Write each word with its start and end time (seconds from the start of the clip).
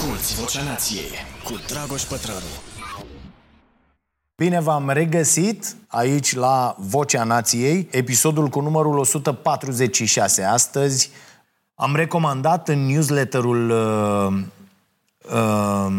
Asculți 0.00 0.34
Vocea 0.34 0.62
Nației 0.62 1.10
cu 1.44 1.52
Dragoș 1.66 2.02
Pătrălu. 2.02 2.38
Bine 4.36 4.60
v-am 4.60 4.90
regăsit 4.90 5.76
aici 5.86 6.34
la 6.34 6.76
Vocea 6.78 7.24
Nației, 7.24 7.88
episodul 7.90 8.48
cu 8.48 8.60
numărul 8.60 8.98
146. 8.98 10.42
Astăzi 10.42 11.10
am 11.74 11.96
recomandat 11.96 12.68
în 12.68 12.86
newsletterul 12.86 13.70
uh, 13.70 14.42
uh, 15.34 15.92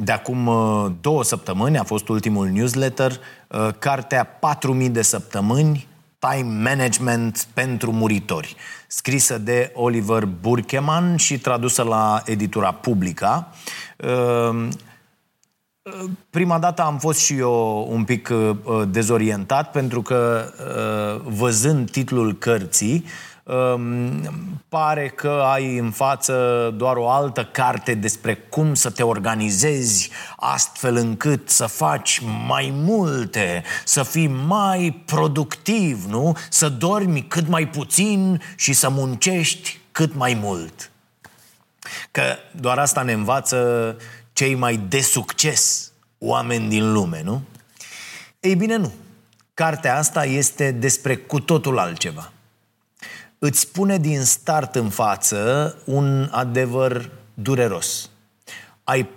de 0.00 0.12
acum 0.12 0.46
uh, 0.46 0.92
două 1.00 1.24
săptămâni, 1.24 1.78
a 1.78 1.82
fost 1.82 2.08
ultimul 2.08 2.48
newsletter, 2.48 3.12
uh, 3.48 3.68
cartea 3.78 4.24
4000 4.24 4.88
de 4.88 5.02
săptămâni, 5.02 5.86
Time 6.30 6.62
Management 6.70 7.46
pentru 7.54 7.92
muritori, 7.92 8.56
scrisă 8.86 9.38
de 9.38 9.70
Oliver 9.74 10.24
Burkeman 10.24 11.16
și 11.16 11.38
tradusă 11.38 11.82
la 11.82 12.22
editura 12.24 12.72
Publica. 12.72 13.52
Uh, 13.96 14.68
Prima 16.30 16.58
dată 16.58 16.82
am 16.82 16.98
fost 16.98 17.20
și 17.20 17.36
eu 17.36 17.86
un 17.90 18.04
pic 18.04 18.28
uh, 18.32 18.82
dezorientat 18.88 19.70
pentru 19.70 20.02
că 20.02 20.44
uh, 20.58 21.32
văzând 21.34 21.90
titlul 21.90 22.34
cărții 22.38 23.04
pare 24.68 25.08
că 25.08 25.42
ai 25.44 25.78
în 25.78 25.90
față 25.90 26.70
doar 26.76 26.96
o 26.96 27.08
altă 27.08 27.44
carte 27.44 27.94
despre 27.94 28.34
cum 28.34 28.74
să 28.74 28.90
te 28.90 29.02
organizezi 29.02 30.10
astfel 30.36 30.96
încât 30.96 31.50
să 31.50 31.66
faci 31.66 32.20
mai 32.46 32.72
multe, 32.74 33.62
să 33.84 34.02
fii 34.02 34.26
mai 34.26 35.02
productiv, 35.04 36.04
nu? 36.04 36.36
Să 36.48 36.68
dormi 36.68 37.22
cât 37.22 37.48
mai 37.48 37.68
puțin 37.68 38.42
și 38.56 38.72
să 38.72 38.88
muncești 38.88 39.78
cât 39.92 40.14
mai 40.14 40.38
mult. 40.42 40.90
Că 42.10 42.22
doar 42.50 42.78
asta 42.78 43.02
ne 43.02 43.12
învață 43.12 43.96
cei 44.32 44.54
mai 44.54 44.76
de 44.76 45.00
succes 45.00 45.92
oameni 46.18 46.68
din 46.68 46.92
lume, 46.92 47.22
nu? 47.24 47.42
Ei 48.40 48.54
bine, 48.54 48.76
nu. 48.76 48.92
Cartea 49.54 49.96
asta 49.98 50.24
este 50.24 50.70
despre 50.70 51.16
cu 51.16 51.40
totul 51.40 51.78
altceva 51.78 52.32
îți 53.44 53.72
pune 53.72 53.98
din 53.98 54.22
start 54.22 54.74
în 54.74 54.88
față 54.88 55.76
un 55.84 56.28
adevăr 56.30 57.10
dureros. 57.34 58.10
Ai 58.84 59.08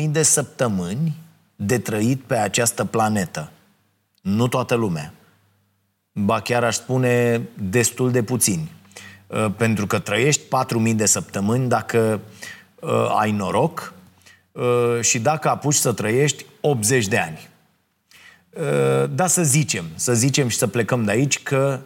4.000 0.00 0.08
de 0.10 0.22
săptămâni 0.22 1.16
de 1.56 1.78
trăit 1.78 2.22
pe 2.22 2.36
această 2.36 2.84
planetă. 2.84 3.50
Nu 4.20 4.48
toată 4.48 4.74
lumea. 4.74 5.12
Ba 6.12 6.40
chiar 6.40 6.64
aș 6.64 6.74
spune 6.74 7.42
destul 7.54 8.10
de 8.10 8.22
puțini. 8.22 8.72
Uh, 9.26 9.46
pentru 9.56 9.86
că 9.86 9.98
trăiești 9.98 10.42
4.000 10.88 10.94
de 10.94 11.06
săptămâni 11.06 11.68
dacă 11.68 12.20
uh, 12.80 13.14
ai 13.18 13.30
noroc 13.30 13.94
uh, 14.52 15.00
și 15.00 15.18
dacă 15.18 15.48
apuci 15.48 15.74
să 15.74 15.92
trăiești 15.92 16.44
80 16.60 17.06
de 17.06 17.18
ani. 17.18 17.48
Da, 19.10 19.26
să 19.26 19.42
zicem, 19.42 19.84
să 19.94 20.14
zicem 20.14 20.48
și 20.48 20.56
să 20.56 20.66
plecăm 20.66 21.04
de 21.04 21.10
aici 21.10 21.42
că 21.42 21.80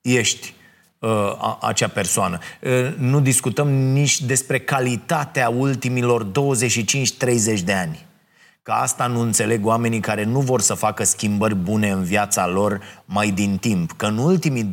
ești 0.00 0.54
uh, 1.00 1.56
acea 1.60 1.88
persoană. 1.88 2.38
Uh, 2.60 2.94
nu 2.98 3.20
discutăm 3.20 3.68
nici 3.68 4.20
despre 4.20 4.58
calitatea 4.58 5.48
ultimilor 5.48 6.26
25-30 6.26 6.30
de 7.64 7.72
ani. 7.72 8.06
Că 8.62 8.72
asta 8.72 9.06
nu 9.06 9.20
înțeleg 9.20 9.66
oamenii 9.66 10.00
care 10.00 10.24
nu 10.24 10.40
vor 10.40 10.60
să 10.60 10.74
facă 10.74 11.04
schimbări 11.04 11.54
bune 11.54 11.90
în 11.90 12.02
viața 12.02 12.46
lor 12.46 12.80
mai 13.04 13.30
din 13.30 13.56
timp. 13.56 13.92
Că 13.92 14.06
în 14.06 14.18
ultimii 14.18 14.70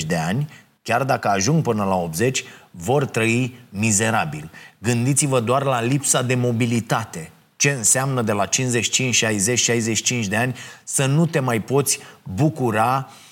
25-30 0.00 0.06
de 0.06 0.16
ani, 0.16 0.48
chiar 0.82 1.04
dacă 1.04 1.28
ajung 1.28 1.62
până 1.62 1.84
la 1.84 1.94
80, 1.94 2.44
vor 2.70 3.04
trăi 3.04 3.54
mizerabil. 3.68 4.50
Gândiți-vă 4.78 5.40
doar 5.40 5.62
la 5.62 5.82
lipsa 5.82 6.22
de 6.22 6.34
mobilitate. 6.34 7.30
Ce 7.56 7.70
înseamnă 7.70 8.22
de 8.22 8.32
la 8.32 8.46
55, 8.46 9.14
60, 9.14 9.58
65 9.58 10.26
de 10.26 10.36
ani 10.36 10.56
să 10.84 11.06
nu 11.06 11.26
te 11.26 11.40
mai 11.40 11.60
poți 11.60 11.98
bucura 12.34 13.08
uh, 13.08 13.14
Uh, 13.14 13.31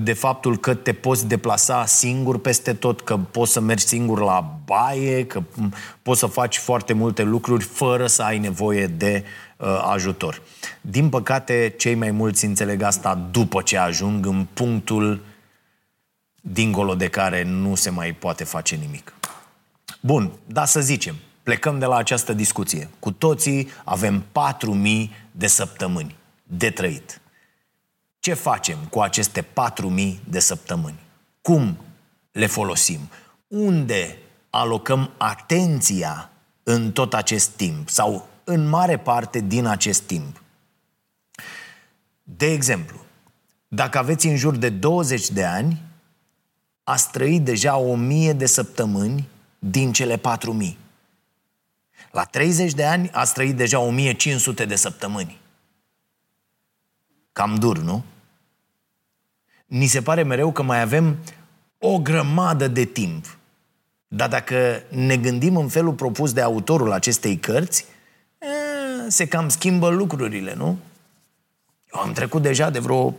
de 0.00 0.12
faptul 0.12 0.58
că 0.58 0.74
te 0.74 0.92
poți 0.92 1.26
deplasa 1.26 1.86
singur 1.86 2.38
peste 2.38 2.74
tot, 2.74 3.00
că 3.00 3.16
poți 3.16 3.52
să 3.52 3.60
mergi 3.60 3.86
singur 3.86 4.20
la 4.20 4.58
baie, 4.64 5.26
că 5.26 5.42
poți 6.02 6.20
să 6.20 6.26
faci 6.26 6.58
foarte 6.58 6.92
multe 6.92 7.22
lucruri 7.22 7.64
fără 7.64 8.06
să 8.06 8.22
ai 8.22 8.38
nevoie 8.38 8.86
de 8.86 9.24
uh, 9.56 9.66
ajutor. 9.92 10.42
Din 10.80 11.08
păcate, 11.08 11.74
cei 11.76 11.94
mai 11.94 12.10
mulți 12.10 12.44
înțeleg 12.44 12.82
asta 12.82 13.28
după 13.30 13.62
ce 13.62 13.78
ajung 13.78 14.26
în 14.26 14.46
punctul 14.52 15.24
dincolo 16.40 16.94
de 16.94 17.08
care 17.08 17.42
nu 17.42 17.74
se 17.74 17.90
mai 17.90 18.12
poate 18.12 18.44
face 18.44 18.74
nimic. 18.74 19.14
Bun, 20.00 20.32
da 20.46 20.64
să 20.64 20.80
zicem, 20.80 21.14
plecăm 21.42 21.78
de 21.78 21.84
la 21.84 21.96
această 21.96 22.32
discuție. 22.32 22.90
Cu 22.98 23.10
toții 23.10 23.68
avem 23.84 24.24
4.000 25.04 25.08
de 25.30 25.46
săptămâni 25.46 26.16
de 26.42 26.70
trăit. 26.70 27.20
Ce 28.26 28.34
facem 28.34 28.78
cu 28.90 29.00
aceste 29.00 29.42
4.000 29.42 30.16
de 30.28 30.38
săptămâni? 30.38 30.98
Cum 31.42 31.76
le 32.32 32.46
folosim? 32.46 33.00
Unde 33.48 34.18
alocăm 34.50 35.10
atenția 35.16 36.30
în 36.62 36.92
tot 36.92 37.14
acest 37.14 37.48
timp 37.48 37.88
sau 37.88 38.28
în 38.44 38.68
mare 38.68 38.98
parte 38.98 39.40
din 39.40 39.66
acest 39.66 40.02
timp? 40.02 40.42
De 42.22 42.46
exemplu, 42.46 43.00
dacă 43.68 43.98
aveți 43.98 44.26
în 44.26 44.36
jur 44.36 44.56
de 44.56 44.68
20 44.68 45.30
de 45.30 45.44
ani, 45.44 45.82
ați 46.84 47.10
trăit 47.10 47.44
deja 47.44 47.76
1000 47.76 48.32
de 48.32 48.46
săptămâni 48.46 49.28
din 49.58 49.92
cele 49.92 50.16
4000. 50.16 50.78
La 52.10 52.24
30 52.24 52.72
de 52.72 52.84
ani 52.84 53.10
ați 53.10 53.32
trăit 53.32 53.56
deja 53.56 53.78
1500 53.78 54.64
de 54.64 54.76
săptămâni. 54.76 55.40
Cam 57.32 57.54
dur, 57.54 57.78
nu? 57.78 58.04
Ni 59.66 59.86
se 59.86 60.02
pare 60.02 60.22
mereu 60.22 60.52
că 60.52 60.62
mai 60.62 60.80
avem 60.80 61.16
o 61.78 61.98
grămadă 61.98 62.68
de 62.68 62.84
timp. 62.84 63.38
Dar 64.08 64.28
dacă 64.28 64.82
ne 64.88 65.16
gândim 65.16 65.56
în 65.56 65.68
felul 65.68 65.92
propus 65.92 66.32
de 66.32 66.40
autorul 66.40 66.92
acestei 66.92 67.36
cărți, 67.36 67.86
se 69.08 69.26
cam 69.26 69.48
schimbă 69.48 69.88
lucrurile, 69.88 70.54
nu? 70.54 70.78
Eu 71.94 72.00
am 72.00 72.12
trecut 72.12 72.42
deja 72.42 72.70
de 72.70 72.78
vreo 72.78 73.14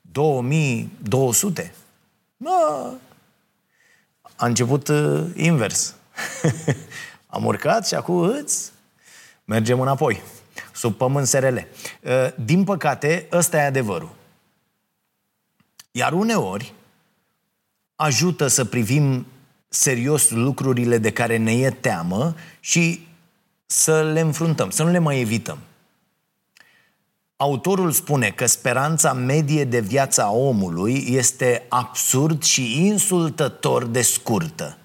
2200. 0.00 1.74
Da. 2.36 2.94
A 4.36 4.46
început 4.46 4.88
uh, 4.88 5.24
invers. 5.34 5.94
am 7.26 7.44
urcat 7.44 7.86
și 7.86 7.94
acum 7.94 8.18
îți 8.18 8.70
mergem 9.44 9.80
înapoi, 9.80 10.22
sub 10.72 10.94
pământ 10.94 11.26
SRL. 11.26 11.56
Uh, 11.56 11.64
din 12.44 12.64
păcate, 12.64 13.28
ăsta 13.32 13.56
e 13.56 13.66
adevărul. 13.66 14.15
Iar 15.96 16.12
uneori 16.12 16.72
ajută 17.94 18.46
să 18.46 18.64
privim 18.64 19.26
serios 19.68 20.30
lucrurile 20.30 20.98
de 20.98 21.12
care 21.12 21.36
ne 21.36 21.52
e 21.52 21.70
teamă 21.70 22.34
și 22.60 23.06
să 23.66 24.02
le 24.02 24.20
înfruntăm, 24.20 24.70
să 24.70 24.82
nu 24.82 24.90
le 24.90 24.98
mai 24.98 25.20
evităm. 25.20 25.58
Autorul 27.36 27.90
spune 27.90 28.30
că 28.30 28.46
speranța 28.46 29.12
medie 29.12 29.64
de 29.64 29.80
viața 29.80 30.22
a 30.22 30.30
omului 30.30 31.04
este 31.08 31.66
absurd 31.68 32.42
și 32.42 32.86
insultător 32.86 33.86
de 33.86 34.02
scurtă. 34.02 34.78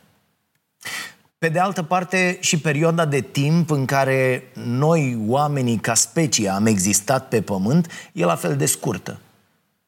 Pe 1.38 1.50
de 1.50 1.60
altă 1.60 1.84
parte, 1.84 2.38
și 2.42 2.60
perioada 2.60 3.06
de 3.06 3.22
timp 3.22 3.70
în 3.70 3.86
care 3.86 4.44
noi, 4.54 5.18
oamenii, 5.28 5.78
ca 5.78 5.94
specie, 5.94 6.50
am 6.50 6.66
existat 6.66 7.28
pe 7.28 7.42
pământ, 7.42 7.92
e 8.14 8.26
la 8.26 8.36
fel 8.36 8.58
de 8.58 8.66
scurtă 8.66 9.20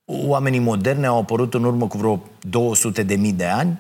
oamenii 0.06 0.60
moderne 0.60 1.06
au 1.06 1.20
apărut 1.20 1.54
în 1.54 1.64
urmă 1.64 1.88
cu 1.88 1.98
vreo 1.98 2.24
200 2.42 3.04
de 3.04 3.16
mii 3.16 3.34
de 3.34 3.46
ani. 3.46 3.80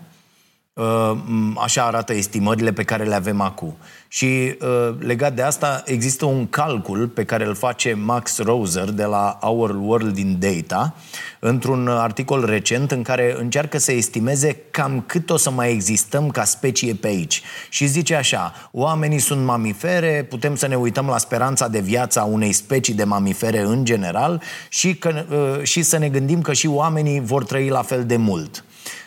Uh, 0.73 1.17
așa 1.57 1.83
arată 1.83 2.13
estimările 2.13 2.73
pe 2.73 2.83
care 2.83 3.03
le 3.03 3.15
avem 3.15 3.41
acum. 3.41 3.75
Și 4.07 4.25
uh, 4.25 4.95
legat 4.99 5.33
de 5.33 5.41
asta, 5.41 5.83
există 5.85 6.25
un 6.25 6.47
calcul 6.47 7.07
pe 7.07 7.23
care 7.23 7.45
îl 7.45 7.55
face 7.55 7.93
Max 7.93 8.37
Roser 8.37 8.89
de 8.89 9.03
la 9.03 9.37
Our 9.41 9.75
World 9.75 10.17
in 10.17 10.37
Data 10.39 10.95
într-un 11.39 11.87
articol 11.87 12.45
recent 12.45 12.91
în 12.91 13.01
care 13.01 13.35
încearcă 13.39 13.77
să 13.77 13.91
estimeze 13.91 14.57
cam 14.71 15.03
cât 15.07 15.29
o 15.29 15.37
să 15.37 15.51
mai 15.51 15.71
existăm 15.71 16.29
ca 16.29 16.43
specie 16.43 16.93
pe 16.93 17.07
aici. 17.07 17.41
Și 17.69 17.85
zice 17.85 18.15
așa, 18.15 18.69
oamenii 18.71 19.19
sunt 19.19 19.43
mamifere, 19.43 20.25
putem 20.29 20.55
să 20.55 20.67
ne 20.67 20.75
uităm 20.75 21.05
la 21.05 21.17
speranța 21.17 21.67
de 21.67 21.79
viață 21.79 22.19
a 22.19 22.23
unei 22.23 22.51
specii 22.51 22.93
de 22.93 23.03
mamifere 23.03 23.59
în 23.59 23.85
general 23.85 24.41
și, 24.69 24.95
că, 24.95 25.25
uh, 25.29 25.63
și 25.63 25.81
să 25.81 25.97
ne 25.97 26.09
gândim 26.09 26.41
că 26.41 26.53
și 26.53 26.67
oamenii 26.67 27.19
vor 27.19 27.43
trăi 27.43 27.69
la 27.69 27.81
fel 27.81 28.05
de 28.05 28.17
mult. 28.17 28.63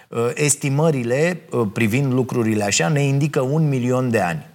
Uh, 0.09 0.31
estimările 0.35 1.41
privind 1.73 2.13
lucrurile 2.13 2.65
așa 2.65 2.89
ne 2.89 3.03
indică 3.03 3.41
un 3.41 3.69
milion 3.69 4.11
de 4.11 4.21
ani. 4.21 4.47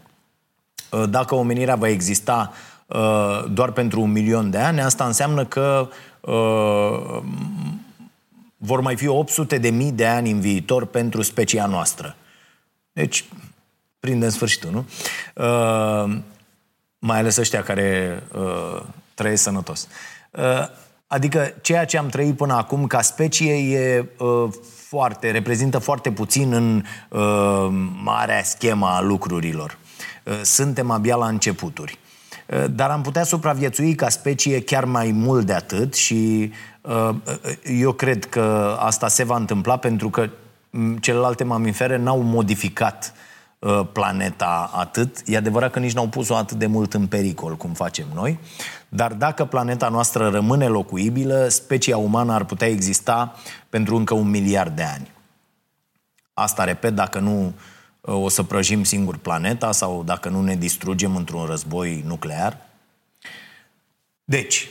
Uh, 0.92 1.10
dacă 1.10 1.36
omenirea 1.36 1.76
va 1.76 1.88
exista 1.88 2.54
uh, 2.86 3.46
doar 3.52 3.72
pentru 3.72 4.02
un 4.02 4.12
milion 4.12 4.50
de 4.50 4.58
ani, 4.58 4.82
asta 4.82 5.06
înseamnă 5.06 5.46
că 5.46 5.90
uh, 6.22 7.22
vor 8.58 8.80
mai 8.82 8.96
fi 8.96 9.08
800 9.08 9.58
de 9.58 9.70
mii 9.70 9.92
de 9.92 10.08
ani 10.08 10.32
în 10.32 10.40
viitor 10.40 10.86
pentru 10.86 11.22
specia 11.22 11.66
noastră. 11.66 12.16
Deci, 12.94 13.26
prinde 14.00 14.26
în 14.26 14.32
sfârșitul, 14.32 14.72
nu? 14.72 14.86
Uh, 15.36 16.18
mai 17.00 17.18
ales 17.18 17.38
ăștia 17.38 17.64
care 17.64 18.24
uh, 18.36 18.82
trăiesc 19.14 19.44
sănătos. 19.44 19.88
Uh, 20.32 20.68
adică 21.08 21.54
ceea 21.62 21.86
ce 21.86 21.98
am 21.98 22.08
trăit 22.08 22.36
până 22.36 22.54
acum 22.54 22.88
ca 22.88 23.02
specie 23.02 23.54
e 23.54 24.06
uh, 24.18 24.50
foarte, 24.92 25.32
reprezintă 25.32 25.78
foarte 25.78 26.12
puțin 26.12 26.54
în 26.54 26.84
uh, 27.10 27.68
marea 28.04 28.44
schema 28.44 28.96
a 28.96 29.02
lucrurilor. 29.02 29.78
Uh, 30.24 30.40
suntem 30.42 30.92
abia 30.92 31.16
la 31.16 31.28
începuturi. 31.28 31.98
Uh, 32.46 32.66
dar 32.72 32.90
am 32.90 33.02
putea 33.02 33.24
supraviețui 33.24 33.96
ca 33.96 34.10
specie 34.10 34.62
chiar 34.62 34.86
mai 34.86 35.12
mult 35.12 35.46
de 35.46 35.54
atât 35.54 35.94
și 35.94 36.52
uh, 36.82 37.10
eu 37.64 37.92
cred 37.92 38.26
că 38.26 38.78
asta 38.80 39.08
se 39.08 39.24
va 39.24 39.36
întâmpla 39.36 39.78
pentru 39.78 40.10
că 40.10 40.30
celelalte 41.00 41.44
mamifere 41.44 41.98
n-au 41.98 42.22
modificat 42.22 43.14
uh, 43.16 43.31
planeta 43.92 44.72
atât. 44.74 45.22
E 45.26 45.38
adevărat 45.38 45.72
că 45.72 45.80
nici 45.80 45.94
n-au 45.94 46.08
pus-o 46.08 46.36
atât 46.36 46.58
de 46.58 46.66
mult 46.66 46.94
în 46.94 47.08
pericol 47.08 47.56
cum 47.56 47.74
facem 47.74 48.06
noi, 48.14 48.40
dar 48.90 49.14
dacă 49.14 49.46
planeta 49.46 49.90
noastră 49.90 50.30
rămâne 50.30 50.68
locuibilă, 50.68 51.48
specia 51.48 51.98
umană 51.98 52.34
ar 52.34 52.44
putea 52.44 52.68
exista 52.68 53.36
pentru 53.70 53.96
încă 53.96 54.14
un 54.14 54.30
miliard 54.30 54.76
de 54.76 54.84
ani. 54.84 55.12
Asta, 56.34 56.64
repet, 56.64 56.96
dacă 56.96 57.20
nu 57.20 57.54
uh, 58.02 58.16
o 58.16 58.30
să 58.30 58.44
prăjim 58.44 58.84
singur 58.84 59.18
planeta 59.18 59.72
sau 59.72 60.04
dacă 60.04 60.30
nu 60.30 60.42
ne 60.42 60.56
distrugem 60.56 61.16
într-un 61.16 61.46
război 61.46 62.04
nuclear. 62.08 62.58
Deci, 64.24 64.70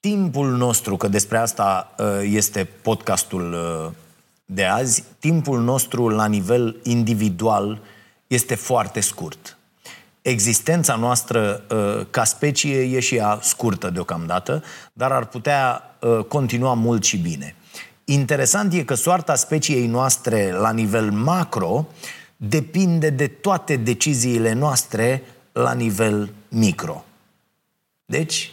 timpul 0.00 0.56
nostru, 0.56 0.96
că 0.96 1.08
despre 1.08 1.38
asta 1.38 1.94
uh, 1.98 2.06
este 2.22 2.64
podcastul 2.64 3.56
de 4.44 4.64
azi, 4.64 5.04
timpul 5.18 5.60
nostru 5.60 6.08
la 6.08 6.26
nivel 6.26 6.76
individual 6.82 7.80
este 8.30 8.54
foarte 8.54 9.00
scurt. 9.00 9.58
Existența 10.22 10.96
noastră 10.96 11.64
uh, 11.70 12.06
ca 12.10 12.24
specie 12.24 12.80
e 12.80 13.00
și 13.00 13.14
ea 13.14 13.38
scurtă 13.42 13.90
deocamdată, 13.90 14.62
dar 14.92 15.12
ar 15.12 15.26
putea 15.26 15.82
uh, 16.00 16.24
continua 16.24 16.74
mult 16.74 17.04
și 17.04 17.16
bine. 17.16 17.54
Interesant 18.04 18.72
e 18.72 18.82
că 18.82 18.94
soarta 18.94 19.34
speciei 19.34 19.86
noastre 19.86 20.52
la 20.52 20.72
nivel 20.72 21.10
macro 21.10 21.86
depinde 22.36 23.10
de 23.10 23.26
toate 23.26 23.76
deciziile 23.76 24.52
noastre 24.52 25.22
la 25.52 25.72
nivel 25.72 26.32
micro. 26.48 27.04
Deci, 28.04 28.52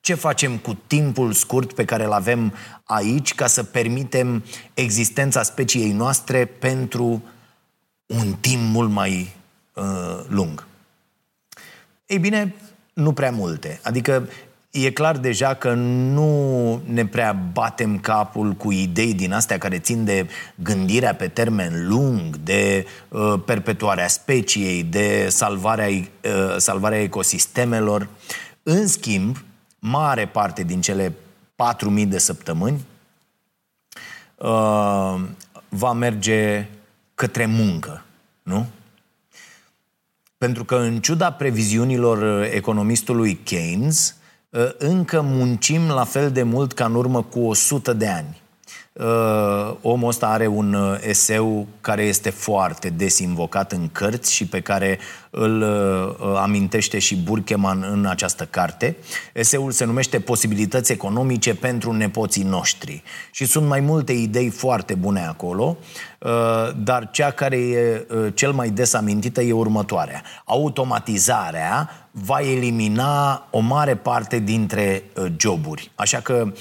ce 0.00 0.14
facem 0.14 0.56
cu 0.56 0.78
timpul 0.86 1.32
scurt 1.32 1.72
pe 1.72 1.84
care 1.84 2.04
îl 2.04 2.12
avem 2.12 2.54
aici 2.84 3.34
ca 3.34 3.46
să 3.46 3.62
permitem 3.62 4.44
existența 4.74 5.42
speciei 5.42 5.92
noastre 5.92 6.44
pentru 6.44 7.22
un 8.18 8.32
timp 8.40 8.62
mult 8.62 8.90
mai 8.90 9.34
uh, 9.74 10.20
lung? 10.28 10.66
Ei 12.06 12.18
bine, 12.18 12.54
nu 12.92 13.12
prea 13.12 13.30
multe. 13.30 13.80
Adică 13.82 14.28
e 14.70 14.90
clar 14.90 15.16
deja 15.16 15.54
că 15.54 15.72
nu 15.74 16.82
ne 16.84 17.06
prea 17.06 17.32
batem 17.32 17.98
capul 17.98 18.52
cu 18.52 18.72
idei 18.72 19.14
din 19.14 19.32
astea 19.32 19.58
care 19.58 19.78
țin 19.78 20.04
de 20.04 20.28
gândirea 20.54 21.14
pe 21.14 21.28
termen 21.28 21.88
lung, 21.88 22.36
de 22.36 22.86
uh, 23.08 23.34
perpetuarea 23.44 24.08
speciei, 24.08 24.82
de 24.82 25.26
salvarea, 25.28 25.86
uh, 25.86 26.56
salvarea 26.56 27.02
ecosistemelor. 27.02 28.08
În 28.62 28.86
schimb, 28.86 29.44
mare 29.78 30.26
parte 30.26 30.62
din 30.62 30.80
cele 30.80 31.14
4.000 31.98 32.06
de 32.06 32.18
săptămâni 32.18 32.86
uh, 34.36 35.20
va 35.68 35.92
merge 35.92 36.68
către 37.20 37.46
muncă, 37.46 38.04
nu? 38.42 38.66
Pentru 40.38 40.64
că 40.64 40.76
în 40.76 41.00
ciuda 41.00 41.32
previziunilor 41.32 42.42
economistului 42.42 43.34
Keynes, 43.34 44.16
uh, 44.50 44.70
încă 44.78 45.20
muncim 45.20 45.88
la 45.88 46.04
fel 46.04 46.30
de 46.30 46.42
mult 46.42 46.72
ca 46.72 46.84
în 46.84 46.94
urmă 46.94 47.22
cu 47.22 47.40
100 47.40 47.92
de 47.92 48.08
ani. 48.08 48.42
Uh, 48.92 49.74
omul 49.80 50.08
ăsta 50.08 50.26
are 50.26 50.46
un 50.46 50.72
uh, 50.72 50.98
eseu 51.00 51.66
care 51.80 52.02
este 52.02 52.30
foarte 52.30 52.88
des 52.88 53.18
invocat 53.18 53.72
în 53.72 53.88
cărți 53.92 54.34
și 54.34 54.46
pe 54.46 54.60
care 54.60 54.98
îl 55.30 55.62
uh, 55.62 56.36
amintește 56.36 56.98
și 56.98 57.16
Burkeman 57.16 57.86
în 57.90 58.06
această 58.06 58.44
carte. 58.44 58.96
Eseul 59.32 59.70
se 59.70 59.84
numește 59.84 60.20
Posibilități 60.20 60.92
economice 60.92 61.54
pentru 61.54 61.92
nepoții 61.92 62.42
noștri. 62.42 63.02
Și 63.30 63.44
sunt 63.44 63.66
mai 63.66 63.80
multe 63.80 64.12
idei 64.12 64.48
foarte 64.48 64.94
bune 64.94 65.26
acolo, 65.26 65.76
dar 66.76 67.10
cea 67.10 67.30
care 67.30 67.56
e 67.56 68.06
cel 68.34 68.52
mai 68.52 68.70
des 68.70 68.92
amintită 68.92 69.40
e 69.40 69.52
următoarea. 69.52 70.22
Automatizarea 70.44 71.90
va 72.10 72.40
elimina 72.40 73.46
o 73.50 73.58
mare 73.58 73.96
parte 73.96 74.38
dintre 74.38 75.02
joburi. 75.36 75.90
Așa 75.94 76.18
că 76.18 76.52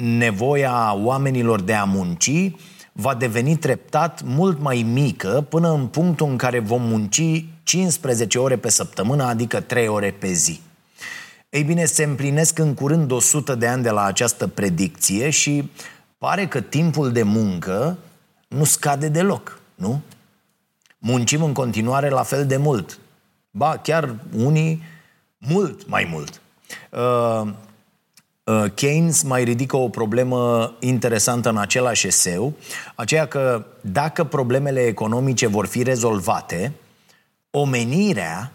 nevoia 0.00 0.94
oamenilor 0.94 1.60
de 1.60 1.74
a 1.74 1.84
munci 1.84 2.50
va 2.92 3.14
deveni 3.14 3.56
treptat 3.56 4.22
mult 4.22 4.60
mai 4.60 4.82
mică 4.82 5.46
până 5.48 5.72
în 5.72 5.86
punctul 5.86 6.28
în 6.28 6.36
care 6.36 6.58
vom 6.58 6.82
munci 6.82 7.44
15 7.62 8.38
ore 8.38 8.56
pe 8.56 8.70
săptămână, 8.70 9.24
adică 9.24 9.60
3 9.60 9.88
ore 9.88 10.10
pe 10.10 10.32
zi. 10.32 10.60
Ei 11.48 11.62
bine, 11.62 11.84
se 11.84 12.04
împlinesc 12.04 12.58
în 12.58 12.74
curând 12.74 13.10
100 13.10 13.54
de 13.54 13.66
ani 13.66 13.82
de 13.82 13.90
la 13.90 14.04
această 14.04 14.46
predicție 14.46 15.30
și 15.30 15.70
pare 16.18 16.46
că 16.46 16.60
timpul 16.60 17.12
de 17.12 17.22
muncă 17.22 17.98
nu 18.48 18.64
scade 18.64 19.08
deloc, 19.08 19.60
nu? 19.74 20.00
Muncim 20.98 21.42
în 21.42 21.52
continuare 21.52 22.08
la 22.08 22.22
fel 22.22 22.46
de 22.46 22.56
mult. 22.56 22.98
Ba, 23.50 23.76
chiar 23.76 24.14
unii 24.36 24.82
mult 25.38 25.88
mai 25.88 26.08
mult. 26.10 26.40
Uh, 26.90 27.24
Uh, 27.40 27.52
Keynes 28.74 29.22
mai 29.22 29.44
ridică 29.44 29.76
o 29.76 29.88
problemă 29.88 30.72
interesantă 30.80 31.48
în 31.48 31.56
același 31.56 32.06
eseu, 32.06 32.52
aceea 32.94 33.26
că 33.26 33.66
dacă 33.80 34.24
problemele 34.24 34.86
economice 34.86 35.46
vor 35.46 35.66
fi 35.66 35.82
rezolvate, 35.82 36.72
omenirea 37.50 38.52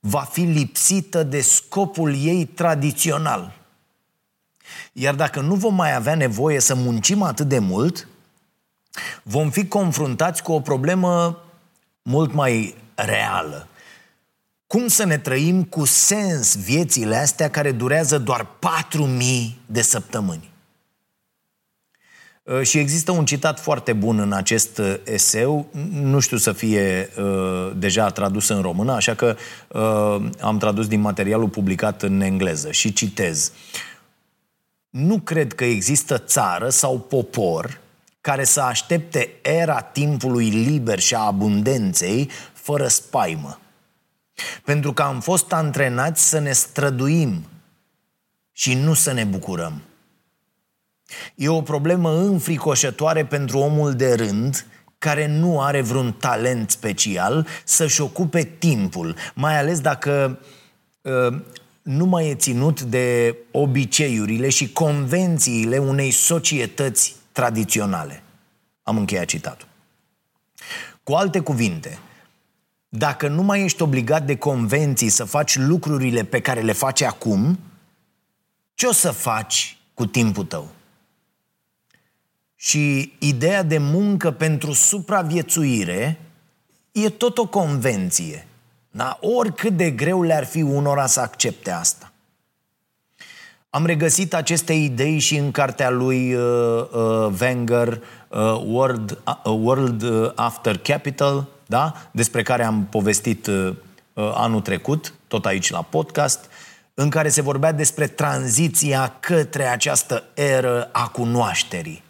va 0.00 0.20
fi 0.20 0.40
lipsită 0.40 1.22
de 1.22 1.40
scopul 1.40 2.14
ei 2.14 2.44
tradițional. 2.44 3.52
Iar 4.92 5.14
dacă 5.14 5.40
nu 5.40 5.54
vom 5.54 5.74
mai 5.74 5.94
avea 5.94 6.14
nevoie 6.14 6.60
să 6.60 6.74
muncim 6.74 7.22
atât 7.22 7.48
de 7.48 7.58
mult, 7.58 8.08
vom 9.22 9.50
fi 9.50 9.66
confruntați 9.66 10.42
cu 10.42 10.52
o 10.52 10.60
problemă 10.60 11.38
mult 12.02 12.32
mai 12.32 12.74
reală. 12.94 13.68
Cum 14.74 14.88
să 14.88 15.04
ne 15.04 15.18
trăim 15.18 15.64
cu 15.64 15.84
sens 15.84 16.56
viețile 16.56 17.16
astea 17.16 17.50
care 17.50 17.72
durează 17.72 18.18
doar 18.18 18.46
4.000 18.46 19.54
de 19.66 19.82
săptămâni? 19.82 20.50
Uh, 22.42 22.62
și 22.62 22.78
există 22.78 23.10
un 23.10 23.24
citat 23.24 23.60
foarte 23.60 23.92
bun 23.92 24.18
în 24.18 24.32
acest 24.32 24.78
uh, 24.78 24.94
eseu, 25.04 25.66
nu 25.92 26.18
știu 26.18 26.36
să 26.36 26.52
fie 26.52 27.10
uh, 27.18 27.72
deja 27.76 28.10
tradus 28.10 28.48
în 28.48 28.60
română, 28.60 28.92
așa 28.92 29.14
că 29.14 29.36
uh, 29.68 30.30
am 30.40 30.58
tradus 30.58 30.86
din 30.86 31.00
materialul 31.00 31.48
publicat 31.48 32.02
în 32.02 32.20
engleză 32.20 32.72
și 32.72 32.92
citez. 32.92 33.52
Nu 34.90 35.18
cred 35.18 35.52
că 35.52 35.64
există 35.64 36.18
țară 36.18 36.68
sau 36.68 36.98
popor 36.98 37.80
care 38.20 38.44
să 38.44 38.60
aștepte 38.60 39.28
era 39.42 39.80
timpului 39.80 40.48
liber 40.48 40.98
și 40.98 41.14
a 41.14 41.18
abundenței 41.18 42.30
fără 42.52 42.88
spaimă. 42.88 43.58
Pentru 44.64 44.92
că 44.92 45.02
am 45.02 45.20
fost 45.20 45.52
antrenați 45.52 46.28
să 46.28 46.38
ne 46.38 46.52
străduim 46.52 47.44
și 48.52 48.74
nu 48.74 48.94
să 48.94 49.12
ne 49.12 49.24
bucurăm. 49.24 49.82
E 51.34 51.48
o 51.48 51.62
problemă 51.62 52.14
înfricoșătoare 52.14 53.24
pentru 53.24 53.58
omul 53.58 53.94
de 53.94 54.14
rând 54.14 54.66
care 54.98 55.26
nu 55.26 55.60
are 55.60 55.80
vreun 55.80 56.12
talent 56.12 56.70
special 56.70 57.46
să-și 57.64 58.00
ocupe 58.00 58.42
timpul, 58.58 59.16
mai 59.34 59.58
ales 59.58 59.80
dacă 59.80 60.38
uh, 61.02 61.40
nu 61.82 62.04
mai 62.04 62.28
e 62.28 62.34
ținut 62.34 62.80
de 62.80 63.36
obiceiurile 63.50 64.48
și 64.48 64.72
convențiile 64.72 65.78
unei 65.78 66.10
societăți 66.10 67.16
tradiționale. 67.32 68.22
Am 68.82 68.96
încheiat 68.96 69.24
citatul. 69.24 69.68
Cu 71.02 71.12
alte 71.12 71.40
cuvinte, 71.40 71.98
dacă 72.96 73.28
nu 73.28 73.42
mai 73.42 73.64
ești 73.64 73.82
obligat 73.82 74.26
de 74.26 74.36
convenții 74.36 75.08
să 75.08 75.24
faci 75.24 75.56
lucrurile 75.56 76.24
pe 76.24 76.40
care 76.40 76.60
le 76.60 76.72
faci 76.72 77.00
acum, 77.00 77.58
ce 78.74 78.86
o 78.86 78.92
să 78.92 79.10
faci 79.10 79.78
cu 79.94 80.06
timpul 80.06 80.44
tău? 80.44 80.68
Și 82.56 83.12
ideea 83.18 83.62
de 83.62 83.78
muncă 83.78 84.30
pentru 84.30 84.72
supraviețuire 84.72 86.20
e 86.92 87.08
tot 87.08 87.38
o 87.38 87.46
convenție. 87.46 88.46
Da? 88.90 89.18
Oricât 89.20 89.76
de 89.76 89.90
greu 89.90 90.22
le-ar 90.22 90.44
fi 90.44 90.62
unora 90.62 91.06
să 91.06 91.20
accepte 91.20 91.70
asta. 91.70 92.12
Am 93.70 93.86
regăsit 93.86 94.34
aceste 94.34 94.72
idei 94.72 95.18
și 95.18 95.36
în 95.36 95.50
cartea 95.50 95.90
lui 95.90 96.34
uh, 96.34 96.42
uh, 96.92 97.32
Wenger, 97.40 98.02
uh, 98.28 98.62
World, 98.66 99.18
uh, 99.44 99.52
World 99.52 100.32
After 100.34 100.78
Capital, 100.78 101.48
da? 101.66 102.08
despre 102.10 102.42
care 102.42 102.64
am 102.64 102.86
povestit 102.90 103.46
uh, 103.46 103.76
uh, 104.12 104.32
anul 104.34 104.60
trecut, 104.60 105.14
tot 105.28 105.46
aici 105.46 105.70
la 105.70 105.82
podcast, 105.82 106.44
în 106.94 107.10
care 107.10 107.28
se 107.28 107.42
vorbea 107.42 107.72
despre 107.72 108.06
tranziția 108.06 109.16
către 109.20 109.64
această 109.64 110.24
eră 110.34 110.88
a 110.92 111.08
cunoașterii. 111.08 112.02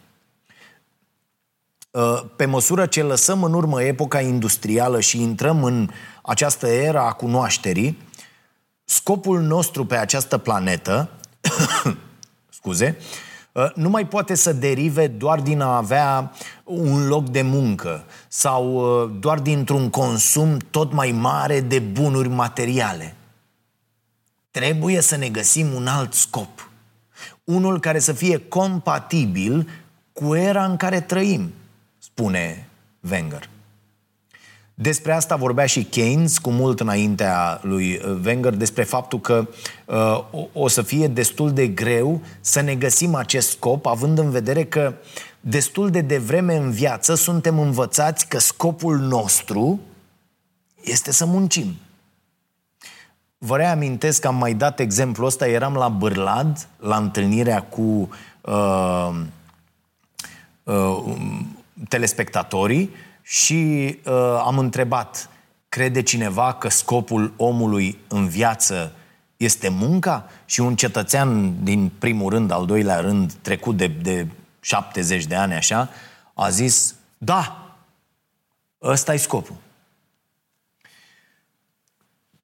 Uh, 1.91 2.23
pe 2.35 2.45
măsură 2.45 2.85
ce 2.85 3.03
lăsăm 3.03 3.43
în 3.43 3.53
urmă 3.53 3.83
epoca 3.83 4.21
industrială 4.21 4.99
și 4.99 5.21
intrăm 5.21 5.63
în 5.63 5.89
această 6.21 6.67
eră 6.67 6.99
a 6.99 7.11
cunoașterii, 7.11 7.97
scopul 8.83 9.41
nostru 9.41 9.85
pe 9.85 9.95
această 9.95 10.37
planetă, 10.37 11.09
scuze, 12.57 12.97
uh, 12.99 13.05
nu 13.75 13.89
mai 13.89 14.07
poate 14.07 14.35
să 14.35 14.53
derive 14.53 15.07
doar 15.07 15.41
din 15.41 15.61
a 15.61 15.75
avea 15.75 16.31
un 16.63 17.07
loc 17.07 17.29
de 17.29 17.41
muncă 17.41 18.05
sau 18.27 18.73
uh, 18.73 19.11
doar 19.19 19.39
dintr-un 19.39 19.89
consum 19.89 20.57
tot 20.57 20.93
mai 20.93 21.11
mare 21.11 21.59
de 21.59 21.79
bunuri 21.79 22.29
materiale. 22.29 23.15
Trebuie 24.51 25.01
să 25.01 25.15
ne 25.15 25.29
găsim 25.29 25.73
un 25.73 25.87
alt 25.87 26.13
scop. 26.13 26.69
Unul 27.43 27.79
care 27.79 27.99
să 27.99 28.13
fie 28.13 28.37
compatibil 28.37 29.69
cu 30.13 30.35
era 30.35 30.65
în 30.65 30.77
care 30.77 31.01
trăim, 31.01 31.53
spune 31.97 32.69
Wenger. 33.11 33.49
Despre 34.77 35.13
asta 35.13 35.35
vorbea 35.35 35.65
și 35.65 35.83
Keynes 35.83 36.37
cu 36.37 36.49
mult 36.49 36.79
înaintea 36.79 37.59
lui 37.63 38.01
Wenger, 38.25 38.53
despre 38.53 38.83
faptul 38.83 39.19
că 39.19 39.47
uh, 39.85 40.47
o 40.53 40.67
să 40.67 40.81
fie 40.81 41.07
destul 41.07 41.53
de 41.53 41.67
greu 41.67 42.21
să 42.41 42.61
ne 42.61 42.75
găsim 42.75 43.15
acest 43.15 43.49
scop, 43.49 43.85
având 43.85 44.17
în 44.17 44.29
vedere 44.29 44.63
că 44.63 44.93
destul 45.39 45.89
de 45.89 46.01
devreme 46.01 46.55
în 46.55 46.71
viață 46.71 47.15
suntem 47.15 47.59
învățați 47.59 48.27
că 48.27 48.39
scopul 48.39 48.97
nostru 48.97 49.79
este 50.81 51.11
să 51.11 51.25
muncim. 51.25 51.75
Vă 53.37 53.57
reamintesc 53.57 54.21
că 54.21 54.27
am 54.27 54.35
mai 54.35 54.53
dat 54.53 54.79
exemplul 54.79 55.27
ăsta, 55.27 55.47
eram 55.47 55.73
la 55.73 55.89
Bârlad, 55.89 56.67
la 56.79 56.97
întâlnirea 56.97 57.61
cu 57.63 58.09
uh, 58.41 59.09
uh, 60.63 61.03
telespectatorii 61.89 62.89
și 63.27 63.99
uh, 64.05 64.13
am 64.45 64.57
întrebat, 64.57 65.29
crede 65.69 66.01
cineva 66.01 66.53
că 66.53 66.69
scopul 66.69 67.33
omului 67.37 67.99
în 68.07 68.27
viață 68.27 68.91
este 69.37 69.69
munca? 69.69 70.29
Și 70.45 70.59
un 70.59 70.75
cetățean 70.75 71.53
din 71.63 71.91
primul 71.99 72.29
rând, 72.29 72.51
al 72.51 72.65
doilea 72.65 72.99
rând, 72.99 73.33
trecut 73.33 73.77
de, 73.77 73.87
de 73.87 74.27
70 74.59 75.25
de 75.25 75.35
ani 75.35 75.53
așa, 75.53 75.89
a 76.33 76.49
zis, 76.49 76.95
da, 77.17 77.69
ăsta 78.81 79.13
e 79.13 79.17
scopul. 79.17 79.55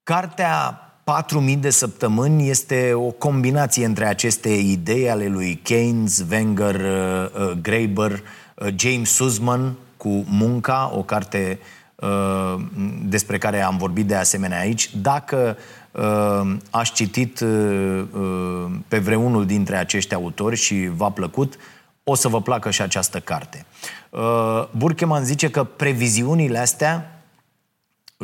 Cartea 0.04 0.86
4000 1.04 1.56
de 1.56 1.70
săptămâni 1.70 2.50
este 2.50 2.94
o 2.94 3.12
combinație 3.12 3.86
între 3.86 4.06
aceste 4.06 4.50
idei 4.50 5.10
ale 5.10 5.28
lui 5.28 5.56
Keynes, 5.56 6.24
Wenger, 6.30 6.76
uh, 6.76 7.42
uh, 7.42 7.52
Graeber, 7.62 8.12
uh, 8.12 8.68
James 8.76 9.10
Sussman 9.10 9.76
cu 10.02 10.26
Munca, 10.28 10.92
o 10.96 11.04
carte 11.04 11.60
uh, 11.96 12.56
despre 13.04 13.38
care 13.38 13.62
am 13.62 13.78
vorbit 13.78 14.08
de 14.08 14.16
asemenea 14.16 14.60
aici. 14.60 14.96
Dacă 14.96 15.58
uh, 15.92 16.56
aș 16.70 16.92
citit 16.92 17.40
uh, 17.40 18.04
uh, 18.12 18.72
pe 18.88 19.00
vreunul 19.00 19.46
dintre 19.46 19.76
acești 19.78 20.14
autori 20.14 20.56
și 20.56 20.90
v-a 20.96 21.10
plăcut, 21.10 21.56
o 22.04 22.16
să 22.16 22.28
vă 22.28 22.42
placă 22.42 22.70
și 22.70 22.82
această 22.82 23.20
carte. 23.20 23.66
Uh, 24.10 24.68
Burkeman 24.78 25.24
zice 25.24 25.50
că 25.50 25.64
previziunile 25.64 26.58
astea 26.58 27.24